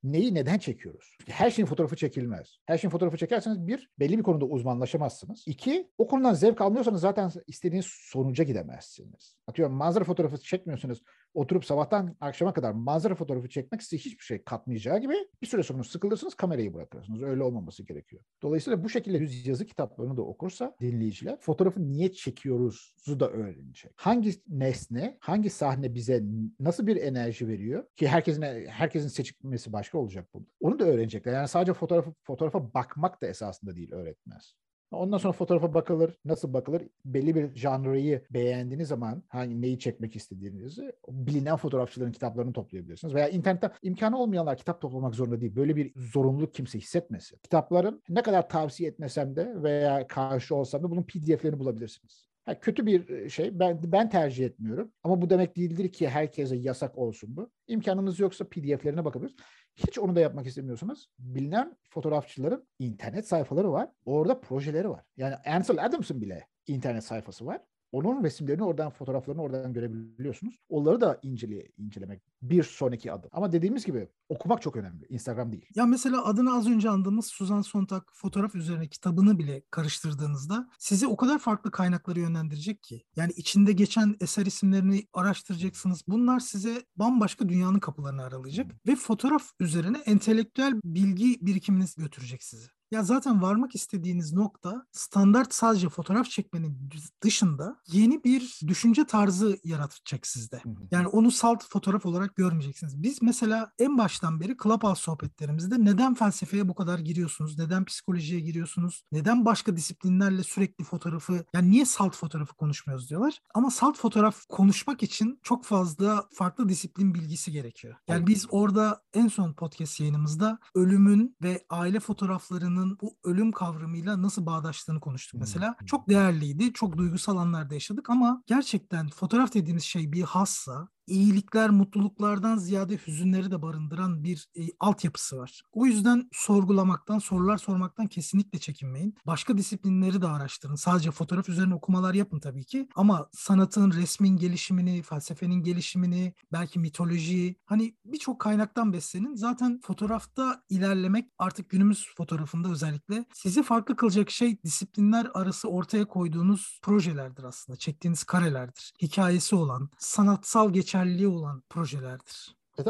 neyi 0.04 0.34
neden 0.34 0.58
çekiyoruz? 0.58 1.16
Her 1.28 1.50
şeyin 1.50 1.66
fotoğrafı 1.66 1.96
çekilmez. 1.96 2.58
Her 2.66 2.78
şeyin 2.78 2.90
fotoğrafı 2.90 3.16
çekerseniz 3.16 3.66
bir, 3.66 3.90
belli 3.98 4.18
bir 4.18 4.22
konuda 4.22 4.44
uzmanlaşamazsınız. 4.44 5.44
İki, 5.46 5.90
o 5.98 6.06
konudan 6.06 6.34
zevk 6.34 6.60
almıyorsanız 6.60 7.00
zaten 7.00 7.30
istediğiniz 7.46 7.86
sonuca 7.86 8.44
gidemezsiniz. 8.44 9.36
Atıyorum 9.46 9.74
manzara 9.74 10.04
fotoğrafı 10.04 10.38
çekmiyorsunuz 10.38 11.02
oturup 11.34 11.64
sabahtan 11.64 12.16
akşama 12.20 12.52
kadar 12.52 12.72
manzara 12.72 13.14
fotoğrafı 13.14 13.48
çekmek 13.48 13.82
size 13.82 13.96
hiçbir 13.96 14.24
şey 14.24 14.42
katmayacağı 14.44 14.98
gibi 14.98 15.14
bir 15.42 15.46
süre 15.46 15.62
sonra 15.62 15.84
sıkılırsınız 15.84 16.34
kamerayı 16.34 16.74
bırakırsınız. 16.74 17.22
Öyle 17.22 17.42
olmaması 17.42 17.82
gerekiyor. 17.82 18.22
Dolayısıyla 18.42 18.84
bu 18.84 18.88
şekilde 18.88 19.18
yüz 19.18 19.46
yazı 19.46 19.66
kitaplarını 19.66 20.16
da 20.16 20.22
okursa 20.22 20.76
dinleyiciler 20.80 21.40
fotoğrafı 21.40 21.88
niye 21.88 22.12
çekiyoruzu 22.12 23.20
da 23.20 23.30
öğrenecek. 23.30 23.92
Hangi 23.96 24.32
nesne, 24.48 25.16
hangi 25.20 25.50
sahne 25.50 25.94
bize 25.94 26.22
nasıl 26.60 26.86
bir 26.86 26.96
enerji 26.96 27.48
veriyor 27.48 27.84
ki 27.96 28.08
herkesin 28.08 28.42
herkesin 28.68 29.08
seçilmesi 29.08 29.72
başka 29.72 29.98
olacak 29.98 30.34
burada. 30.34 30.46
Onu 30.60 30.78
da 30.78 30.84
öğrenecekler. 30.84 31.32
Yani 31.32 31.48
sadece 31.48 31.72
fotoğrafı 31.72 32.12
fotoğrafa 32.22 32.74
bakmak 32.74 33.22
da 33.22 33.26
esasında 33.26 33.76
değil 33.76 33.92
öğretmez. 33.92 34.54
Ondan 34.94 35.18
sonra 35.18 35.32
fotoğrafa 35.32 35.74
bakılır. 35.74 36.16
Nasıl 36.24 36.52
bakılır? 36.52 36.82
Belli 37.04 37.34
bir 37.34 37.54
janrayı 37.54 38.22
beğendiğiniz 38.30 38.88
zaman 38.88 39.22
hangi 39.28 39.60
neyi 39.62 39.78
çekmek 39.78 40.16
istediğinizi 40.16 40.92
bilinen 41.08 41.56
fotoğrafçıların 41.56 42.12
kitaplarını 42.12 42.52
toplayabilirsiniz. 42.52 43.14
Veya 43.14 43.28
internette 43.28 43.70
imkanı 43.82 44.18
olmayanlar 44.18 44.56
kitap 44.56 44.80
toplamak 44.80 45.14
zorunda 45.14 45.40
değil. 45.40 45.56
Böyle 45.56 45.76
bir 45.76 45.92
zorunluluk 45.96 46.54
kimse 46.54 46.78
hissetmesin. 46.78 47.38
Kitapların 47.38 48.02
ne 48.08 48.22
kadar 48.22 48.48
tavsiye 48.48 48.90
etmesem 48.90 49.36
de 49.36 49.62
veya 49.62 50.06
karşı 50.06 50.54
olsam 50.54 50.82
da 50.82 50.90
bunun 50.90 51.02
pdf'lerini 51.02 51.58
bulabilirsiniz. 51.58 52.33
Ha, 52.44 52.60
kötü 52.60 52.86
bir 52.86 53.28
şey. 53.28 53.58
Ben 53.58 53.80
ben 53.84 54.10
tercih 54.10 54.44
etmiyorum. 54.44 54.92
Ama 55.02 55.22
bu 55.22 55.30
demek 55.30 55.56
değildir 55.56 55.92
ki 55.92 56.08
herkese 56.08 56.56
yasak 56.56 56.98
olsun 56.98 57.36
bu. 57.36 57.50
İmkanınız 57.66 58.20
yoksa 58.20 58.44
pdf'lerine 58.48 59.04
bakabilirsiniz. 59.04 59.44
Hiç 59.76 59.98
onu 59.98 60.16
da 60.16 60.20
yapmak 60.20 60.46
istemiyorsanız 60.46 61.06
bilinen 61.18 61.76
fotoğrafçıların 61.90 62.68
internet 62.78 63.28
sayfaları 63.28 63.72
var. 63.72 63.90
Orada 64.04 64.40
projeleri 64.40 64.90
var. 64.90 65.04
Yani 65.16 65.34
Ansel 65.34 65.84
Adams'ın 65.84 66.20
bile 66.20 66.46
internet 66.66 67.04
sayfası 67.04 67.46
var. 67.46 67.60
Onun 67.92 68.24
resimlerini 68.24 68.64
oradan, 68.64 68.90
fotoğraflarını 68.90 69.42
oradan 69.42 69.72
görebiliyorsunuz. 69.72 70.54
Onları 70.68 71.00
da 71.00 71.18
incele, 71.22 71.68
incelemek 71.78 72.22
bir 72.50 72.62
sonraki 72.62 73.12
adım. 73.12 73.30
Ama 73.32 73.52
dediğimiz 73.52 73.84
gibi 73.84 74.08
okumak 74.28 74.62
çok 74.62 74.76
önemli. 74.76 75.06
Instagram 75.08 75.52
değil. 75.52 75.66
Ya 75.74 75.86
mesela 75.86 76.24
adını 76.24 76.56
az 76.56 76.68
önce 76.68 76.90
andığımız 76.90 77.26
Suzan 77.26 77.60
Sontag 77.60 78.02
fotoğraf 78.12 78.54
üzerine 78.54 78.88
kitabını 78.88 79.38
bile 79.38 79.62
karıştırdığınızda 79.70 80.68
sizi 80.78 81.06
o 81.06 81.16
kadar 81.16 81.38
farklı 81.38 81.70
kaynakları 81.70 82.20
yönlendirecek 82.20 82.82
ki. 82.82 83.04
Yani 83.16 83.32
içinde 83.36 83.72
geçen 83.72 84.16
eser 84.20 84.46
isimlerini 84.46 85.06
araştıracaksınız. 85.12 86.02
Bunlar 86.08 86.40
size 86.40 86.84
bambaşka 86.96 87.48
dünyanın 87.48 87.78
kapılarını 87.78 88.22
aralayacak 88.22 88.70
ve 88.86 88.96
fotoğraf 88.96 89.50
üzerine 89.60 89.98
entelektüel 89.98 90.80
bilgi 90.84 91.38
birikiminiz 91.40 91.94
götürecek 91.94 92.42
sizi. 92.42 92.68
Ya 92.90 93.02
zaten 93.02 93.42
varmak 93.42 93.74
istediğiniz 93.74 94.32
nokta 94.32 94.86
standart 94.92 95.54
sadece 95.54 95.88
fotoğraf 95.88 96.26
çekmenin 96.30 96.90
dışında 97.22 97.76
yeni 97.86 98.24
bir 98.24 98.60
düşünce 98.66 99.06
tarzı 99.06 99.58
yaratacak 99.64 100.26
sizde. 100.26 100.62
Yani 100.90 101.08
onu 101.08 101.30
salt 101.30 101.64
fotoğraf 101.68 102.06
olarak 102.06 102.33
görmeyeceksiniz. 102.36 103.02
Biz 103.02 103.22
mesela 103.22 103.72
en 103.78 103.98
baştan 103.98 104.40
beri 104.40 104.56
Clubhouse 104.62 105.02
sohbetlerimizde 105.02 105.84
neden 105.84 106.14
felsefeye 106.14 106.68
bu 106.68 106.74
kadar 106.74 106.98
giriyorsunuz? 106.98 107.58
Neden 107.58 107.84
psikolojiye 107.84 108.40
giriyorsunuz? 108.40 109.04
Neden 109.12 109.44
başka 109.44 109.76
disiplinlerle 109.76 110.42
sürekli 110.42 110.84
fotoğrafı 110.84 111.44
yani 111.54 111.70
niye 111.70 111.84
salt 111.84 112.16
fotoğrafı 112.16 112.54
konuşmuyoruz 112.54 113.10
diyorlar. 113.10 113.38
Ama 113.54 113.70
salt 113.70 113.98
fotoğraf 113.98 114.46
konuşmak 114.48 115.02
için 115.02 115.40
çok 115.42 115.64
fazla 115.64 116.24
farklı 116.32 116.68
disiplin 116.68 117.14
bilgisi 117.14 117.52
gerekiyor. 117.52 117.94
Yani 118.08 118.26
biz 118.26 118.46
orada 118.50 119.02
en 119.14 119.28
son 119.28 119.52
podcast 119.52 120.00
yayınımızda 120.00 120.58
ölümün 120.74 121.36
ve 121.42 121.64
aile 121.70 122.00
fotoğraflarının 122.00 122.98
bu 123.00 123.16
ölüm 123.24 123.52
kavramıyla 123.52 124.22
nasıl 124.22 124.46
bağdaştığını 124.46 125.00
konuştuk 125.00 125.40
mesela. 125.40 125.76
Çok 125.86 126.08
değerliydi. 126.08 126.72
Çok 126.72 126.96
duygusal 126.96 127.36
anlarda 127.36 127.74
yaşadık 127.74 128.10
ama 128.10 128.42
gerçekten 128.46 129.08
fotoğraf 129.08 129.54
dediğimiz 129.54 129.82
şey 129.82 130.12
bir 130.12 130.22
hassa, 130.22 130.88
iyilikler, 131.06 131.70
mutluluklardan 131.70 132.56
ziyade 132.56 132.98
hüzünleri 133.06 133.50
de 133.50 133.62
barındıran 133.62 134.24
bir 134.24 134.48
e, 134.56 134.62
altyapısı 134.80 135.38
var. 135.38 135.62
O 135.72 135.86
yüzden 135.86 136.28
sorgulamaktan, 136.32 137.18
sorular 137.18 137.58
sormaktan 137.58 138.06
kesinlikle 138.06 138.58
çekinmeyin. 138.58 139.14
Başka 139.26 139.58
disiplinleri 139.58 140.22
de 140.22 140.26
araştırın. 140.26 140.74
Sadece 140.74 141.10
fotoğraf 141.10 141.48
üzerine 141.48 141.74
okumalar 141.74 142.14
yapın 142.14 142.40
tabii 142.40 142.64
ki. 142.64 142.88
Ama 142.94 143.28
sanatın, 143.32 143.92
resmin 143.92 144.36
gelişimini, 144.36 145.02
felsefenin 145.02 145.62
gelişimini, 145.62 146.34
belki 146.52 146.78
mitoloji, 146.78 147.56
hani 147.66 147.94
birçok 148.04 148.40
kaynaktan 148.40 148.92
beslenin. 148.92 149.34
Zaten 149.34 149.80
fotoğrafta 149.80 150.62
ilerlemek 150.68 151.30
artık 151.38 151.70
günümüz 151.70 152.14
fotoğrafında 152.16 152.68
özellikle 152.68 153.24
sizi 153.32 153.62
farklı 153.62 153.96
kılacak 153.96 154.30
şey 154.30 154.62
disiplinler 154.62 155.26
arası 155.34 155.68
ortaya 155.68 156.04
koyduğunuz 156.04 156.80
projelerdir 156.82 157.44
aslında. 157.44 157.76
Çektiğiniz 157.78 158.24
karelerdir. 158.24 158.92
Hikayesi 159.02 159.56
olan, 159.56 159.90
sanatsal 159.98 160.72
geçer 160.72 160.93
geçerliliği 160.94 161.28
olan 161.28 161.62
projelerdir. 161.70 162.56
E, 162.78 162.84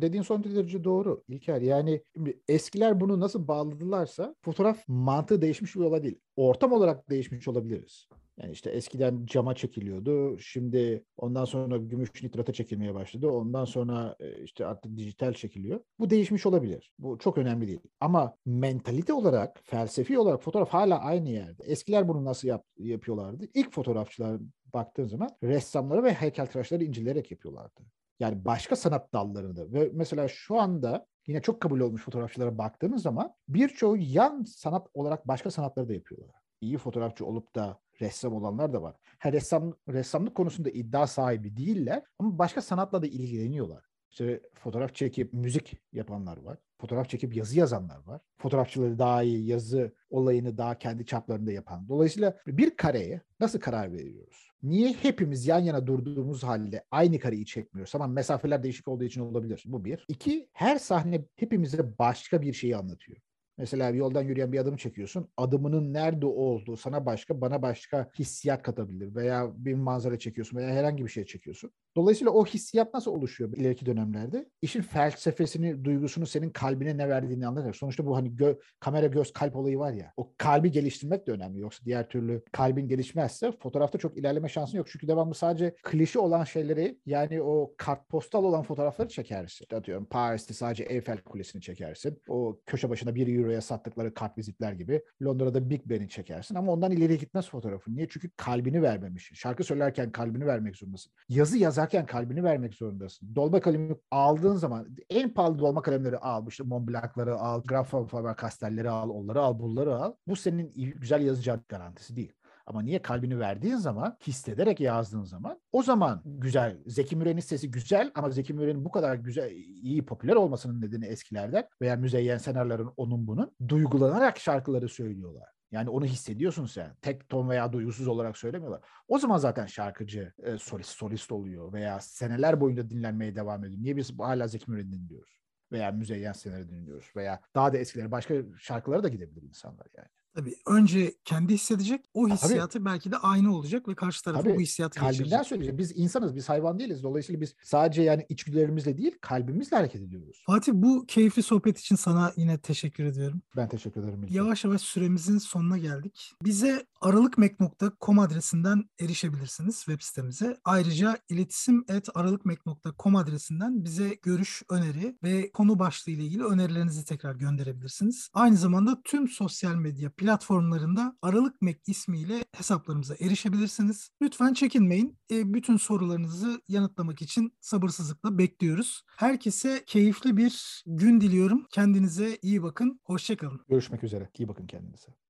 dediğin 0.00 0.22
son 0.22 0.44
derece 0.44 0.84
doğru 0.84 1.24
İlker. 1.28 1.60
Yani 1.60 2.02
eskiler 2.48 3.00
bunu 3.00 3.20
nasıl 3.20 3.48
bağladılarsa 3.48 4.34
fotoğraf 4.42 4.88
mantığı 4.88 5.42
değişmiş 5.42 5.76
bir 5.76 5.80
olay 5.80 6.02
değil. 6.02 6.18
Ortam 6.36 6.72
olarak 6.72 7.10
değişmiş 7.10 7.48
olabiliriz. 7.48 8.08
Yani 8.42 8.52
işte 8.52 8.70
eskiden 8.70 9.26
cama 9.26 9.54
çekiliyordu. 9.54 10.38
Şimdi 10.38 11.04
ondan 11.16 11.44
sonra 11.44 11.76
gümüş 11.76 12.22
nitrata 12.22 12.52
çekilmeye 12.52 12.94
başladı. 12.94 13.28
Ondan 13.28 13.64
sonra 13.64 14.16
e, 14.20 14.42
işte 14.42 14.66
artık 14.66 14.96
dijital 14.96 15.32
çekiliyor. 15.32 15.80
Bu 15.98 16.10
değişmiş 16.10 16.46
olabilir. 16.46 16.92
Bu 16.98 17.18
çok 17.18 17.38
önemli 17.38 17.68
değil. 17.68 17.80
Ama 18.00 18.36
mentalite 18.46 19.12
olarak, 19.12 19.60
felsefi 19.64 20.18
olarak 20.18 20.42
fotoğraf 20.42 20.68
hala 20.68 20.98
aynı 20.98 21.30
yerde. 21.30 21.64
Eskiler 21.64 22.08
bunu 22.08 22.24
nasıl 22.24 22.48
yap, 22.48 22.64
yapıyorlardı? 22.78 23.48
İlk 23.54 23.72
fotoğrafçılar 23.72 24.40
baktığın 24.72 25.06
zaman 25.06 25.30
ressamları 25.42 26.04
ve 26.04 26.14
heykeltıraşları 26.14 26.84
inceleyerek 26.84 27.30
yapıyorlardı. 27.30 27.80
Yani 28.20 28.44
başka 28.44 28.76
sanat 28.76 29.12
dallarını 29.12 29.72
ve 29.72 29.90
mesela 29.92 30.28
şu 30.28 30.60
anda 30.60 31.06
yine 31.26 31.42
çok 31.42 31.60
kabul 31.60 31.80
olmuş 31.80 32.02
fotoğrafçılara 32.02 32.58
baktığınız 32.58 33.02
zaman 33.02 33.34
birçoğu 33.48 33.96
yan 33.96 34.44
sanat 34.44 34.88
olarak 34.94 35.28
başka 35.28 35.50
sanatları 35.50 35.88
da 35.88 35.92
yapıyorlar. 35.92 36.36
İyi 36.60 36.78
fotoğrafçı 36.78 37.26
olup 37.26 37.54
da 37.54 37.80
ressam 38.00 38.34
olanlar 38.34 38.72
da 38.72 38.82
var. 38.82 38.96
Her 39.18 39.32
ressam 39.32 39.74
ressamlık 39.88 40.34
konusunda 40.34 40.70
iddia 40.70 41.06
sahibi 41.06 41.56
değiller 41.56 42.02
ama 42.18 42.38
başka 42.38 42.62
sanatla 42.62 43.02
da 43.02 43.06
ilgileniyorlar. 43.06 43.84
İşte 44.10 44.42
fotoğraf 44.54 44.94
çekip 44.94 45.32
müzik 45.32 45.76
yapanlar 45.92 46.36
var. 46.36 46.58
Fotoğraf 46.80 47.08
çekip 47.08 47.36
yazı 47.36 47.58
yazanlar 47.58 48.06
var. 48.06 48.20
Fotoğrafçıları 48.38 48.98
daha 48.98 49.22
iyi 49.22 49.46
yazı 49.46 49.94
olayını 50.10 50.58
daha 50.58 50.78
kendi 50.78 51.06
çaplarında 51.06 51.52
yapan. 51.52 51.88
Dolayısıyla 51.88 52.36
bir 52.46 52.76
kareye 52.76 53.20
nasıl 53.40 53.60
karar 53.60 53.92
veriyoruz? 53.92 54.45
Niye 54.62 54.92
hepimiz 54.92 55.46
yan 55.46 55.60
yana 55.60 55.86
durduğumuz 55.86 56.42
halde 56.42 56.84
aynı 56.90 57.18
kareyi 57.18 57.46
çekmiyoruz? 57.46 57.94
Ama 57.94 58.06
mesafeler 58.06 58.62
değişik 58.62 58.88
olduğu 58.88 59.04
için 59.04 59.20
olabilir. 59.20 59.62
Bu 59.66 59.84
bir. 59.84 60.04
İki, 60.08 60.48
her 60.52 60.78
sahne 60.78 61.24
hepimize 61.36 61.98
başka 61.98 62.42
bir 62.42 62.52
şeyi 62.52 62.76
anlatıyor. 62.76 63.18
Mesela 63.58 63.92
bir 63.92 63.98
yoldan 63.98 64.22
yürüyen 64.22 64.52
bir 64.52 64.58
adımı 64.58 64.76
çekiyorsun. 64.76 65.28
Adımının 65.36 65.92
nerede 65.92 66.26
olduğu 66.26 66.76
sana 66.76 67.06
başka, 67.06 67.40
bana 67.40 67.62
başka 67.62 68.10
hissiyat 68.18 68.62
katabilir. 68.62 69.14
Veya 69.14 69.52
bir 69.56 69.74
manzara 69.74 70.18
çekiyorsun 70.18 70.56
veya 70.56 70.70
herhangi 70.70 71.04
bir 71.04 71.10
şey 71.10 71.24
çekiyorsun. 71.24 71.72
Dolayısıyla 71.96 72.32
o 72.32 72.46
hissiyat 72.46 72.94
nasıl 72.94 73.10
oluşuyor 73.10 73.52
ileriki 73.56 73.86
dönemlerde? 73.86 74.48
İşin 74.62 74.82
felsefesini, 74.82 75.84
duygusunu 75.84 76.26
senin 76.26 76.50
kalbine 76.50 76.96
ne 76.98 77.08
verdiğini 77.08 77.46
anlatır. 77.46 77.74
Sonuçta 77.74 78.06
bu 78.06 78.16
hani 78.16 78.28
gö- 78.28 78.58
kamera 78.80 79.06
göz 79.06 79.32
kalp 79.32 79.56
olayı 79.56 79.78
var 79.78 79.92
ya. 79.92 80.12
O 80.16 80.34
kalbi 80.38 80.70
geliştirmek 80.70 81.26
de 81.26 81.32
önemli. 81.32 81.60
Yoksa 81.60 81.84
diğer 81.84 82.08
türlü 82.08 82.42
kalbin 82.52 82.88
gelişmezse 82.88 83.52
fotoğrafta 83.52 83.98
çok 83.98 84.18
ilerleme 84.18 84.48
şansın 84.48 84.78
yok. 84.78 84.86
Çünkü 84.90 85.08
devamlı 85.08 85.34
sadece 85.34 85.74
klişe 85.82 86.18
olan 86.18 86.44
şeyleri 86.44 86.98
yani 87.06 87.42
o 87.42 87.74
kartpostal 87.76 88.44
olan 88.44 88.62
fotoğrafları 88.62 89.08
çekersin. 89.08 89.66
Atıyorum 89.76 90.04
Paris'te 90.04 90.54
sadece 90.54 90.84
Eiffel 90.84 91.18
Kulesi'ni 91.18 91.62
çekersin. 91.62 92.22
O 92.28 92.60
köşe 92.66 92.90
başına 92.90 93.14
bir 93.14 93.38
euroya 93.38 93.60
sattıkları 93.60 94.14
kart 94.14 94.38
vizitler 94.38 94.72
gibi. 94.72 95.02
Londra'da 95.22 95.70
Big 95.70 95.80
Ben'i 95.84 96.08
çekersin 96.08 96.54
ama 96.54 96.72
ondan 96.72 96.92
ileri 96.92 97.18
gitmez 97.18 97.48
fotoğrafın. 97.48 97.96
Niye? 97.96 98.06
Çünkü 98.10 98.30
kalbini 98.36 98.82
vermemiş. 98.82 99.30
Şarkı 99.34 99.64
söylerken 99.64 100.12
kalbini 100.12 100.46
vermek 100.46 100.76
zorundasın. 100.76 101.12
Yazı 101.28 101.58
yazarken 101.94 102.06
kalbini 102.06 102.44
vermek 102.44 102.74
zorundasın. 102.74 103.34
Dolma 103.36 103.60
kalemi 103.60 103.96
aldığın 104.10 104.56
zaman 104.56 104.96
en 105.10 105.34
pahalı 105.34 105.58
dolma 105.58 105.82
kalemleri 105.82 106.18
al. 106.18 106.46
İşte 106.48 106.64
Montblanc'ları 106.64 107.36
al, 107.36 107.62
Graf 107.62 107.90
Faber-Castell'leri 107.90 108.88
al, 108.88 109.10
onları 109.10 109.40
al, 109.40 109.58
bunları 109.58 109.96
al. 109.96 110.12
Bu 110.26 110.36
senin 110.36 110.72
güzel 110.74 111.22
yazacağın 111.22 111.60
garantisi 111.68 112.16
değil. 112.16 112.32
Ama 112.66 112.82
niye 112.82 113.02
kalbini 113.02 113.38
verdiğin 113.38 113.76
zaman, 113.76 114.16
hissederek 114.26 114.80
yazdığın 114.80 115.24
zaman 115.24 115.60
o 115.72 115.82
zaman 115.82 116.22
güzel. 116.24 116.78
Zeki 116.86 117.16
Müren'in 117.16 117.40
sesi 117.40 117.70
güzel 117.70 118.10
ama 118.14 118.30
Zeki 118.30 118.54
Müren'in 118.54 118.84
bu 118.84 118.90
kadar 118.90 119.14
güzel, 119.14 119.50
iyi 119.82 120.04
popüler 120.06 120.34
olmasının 120.34 120.80
nedeni 120.80 121.06
eskilerden 121.06 121.68
veya 121.80 121.96
Müzeyyen 121.96 122.38
Senarların 122.38 122.92
onun 122.96 123.26
bunun 123.26 123.52
duygulanarak 123.68 124.38
şarkıları 124.38 124.88
söylüyorlar. 124.88 125.55
Yani 125.72 125.90
onu 125.90 126.04
hissediyorsun 126.04 126.66
sen. 126.66 126.94
Tek 127.02 127.28
ton 127.28 127.48
veya 127.48 127.72
duygusuz 127.72 128.08
olarak 128.08 128.38
söylemiyorlar. 128.38 128.80
O 129.08 129.18
zaman 129.18 129.38
zaten 129.38 129.66
şarkıcı 129.66 130.32
e, 130.42 130.58
solist 130.58 130.90
solist 130.90 131.32
oluyor 131.32 131.72
veya 131.72 132.00
seneler 132.00 132.60
boyunca 132.60 132.90
dinlenmeye 132.90 133.36
devam 133.36 133.64
ediyor. 133.64 133.82
Niye 133.82 133.96
biz 133.96 134.18
hala 134.18 134.48
Zeki 134.48 134.70
Müren'i 134.70 134.92
dinliyoruz? 134.92 135.36
Veya 135.72 135.90
Müzeyyen 135.90 136.32
Senar'ı 136.32 136.68
dinliyoruz 136.68 137.12
veya 137.16 137.40
daha 137.54 137.72
da 137.72 137.78
eskileri 137.78 138.10
başka 138.10 138.34
şarkılara 138.58 139.02
da 139.02 139.08
gidebilir 139.08 139.42
insanlar 139.42 139.86
yani. 139.96 140.08
Tabii 140.36 140.56
önce 140.66 141.14
kendi 141.24 141.54
hissedecek. 141.54 142.00
O 142.14 142.28
hissiyatı 142.28 142.72
Tabii. 142.78 142.84
belki 142.84 143.12
de 143.12 143.16
aynı 143.16 143.56
olacak 143.56 143.88
ve 143.88 143.94
karşı 143.94 144.24
tarafa 144.24 144.42
Tabii. 144.42 144.56
bu 144.56 144.60
hissiyatı 144.60 145.00
Kalbinden 145.00 145.18
geçirecek. 145.24 145.46
söyleyecek. 145.46 145.78
Biz 145.78 145.92
insanız, 145.96 146.36
biz 146.36 146.48
hayvan 146.48 146.78
değiliz. 146.78 147.02
Dolayısıyla 147.02 147.40
biz 147.40 147.54
sadece 147.62 148.02
yani 148.02 148.26
içgüdülerimizle 148.28 148.98
değil, 148.98 149.18
kalbimizle 149.20 149.76
hareket 149.76 150.02
ediyoruz. 150.02 150.42
Fatih 150.46 150.72
bu 150.74 151.04
keyifli 151.08 151.42
sohbet 151.42 151.78
için 151.78 151.96
sana 151.96 152.32
yine 152.36 152.58
teşekkür 152.58 153.04
ediyorum. 153.04 153.42
Ben 153.56 153.68
teşekkür 153.68 154.02
ederim. 154.02 154.22
İlkin. 154.22 154.34
Yavaş 154.34 154.64
yavaş 154.64 154.80
süremizin 154.80 155.38
sonuna 155.38 155.78
geldik. 155.78 156.32
Bize 156.42 156.86
aralıkmek.com 157.00 158.18
adresinden 158.18 158.84
erişebilirsiniz 159.00 159.76
web 159.76 160.00
sitemize. 160.00 160.56
Ayrıca 160.64 161.18
iletişim 161.28 161.84
et 161.88 162.08
aralıkmek.com 162.14 163.16
adresinden 163.16 163.84
bize 163.84 164.18
görüş, 164.22 164.62
öneri 164.70 165.18
ve 165.22 165.50
konu 165.50 165.78
başlığı 165.78 166.12
ile 166.12 166.24
ilgili 166.24 166.44
önerilerinizi 166.44 167.04
tekrar 167.04 167.34
gönderebilirsiniz. 167.34 168.30
Aynı 168.32 168.56
zamanda 168.56 169.02
tüm 169.04 169.28
sosyal 169.28 169.74
medya 169.74 170.10
platformlarında 170.26 171.16
Aralık 171.22 171.62
Mek 171.62 171.88
ismiyle 171.88 172.44
hesaplarımıza 172.56 173.14
erişebilirsiniz. 173.20 174.10
Lütfen 174.22 174.54
çekinmeyin. 174.54 175.18
E, 175.30 175.54
bütün 175.54 175.76
sorularınızı 175.76 176.60
yanıtlamak 176.68 177.22
için 177.22 177.52
sabırsızlıkla 177.60 178.38
bekliyoruz. 178.38 179.02
Herkese 179.16 179.84
keyifli 179.86 180.36
bir 180.36 180.82
gün 180.86 181.20
diliyorum. 181.20 181.66
Kendinize 181.70 182.38
iyi 182.42 182.62
bakın. 182.62 183.00
Hoşçakalın. 183.04 183.60
Görüşmek 183.68 184.04
üzere. 184.04 184.30
İyi 184.38 184.48
bakın 184.48 184.66
kendinize. 184.66 185.25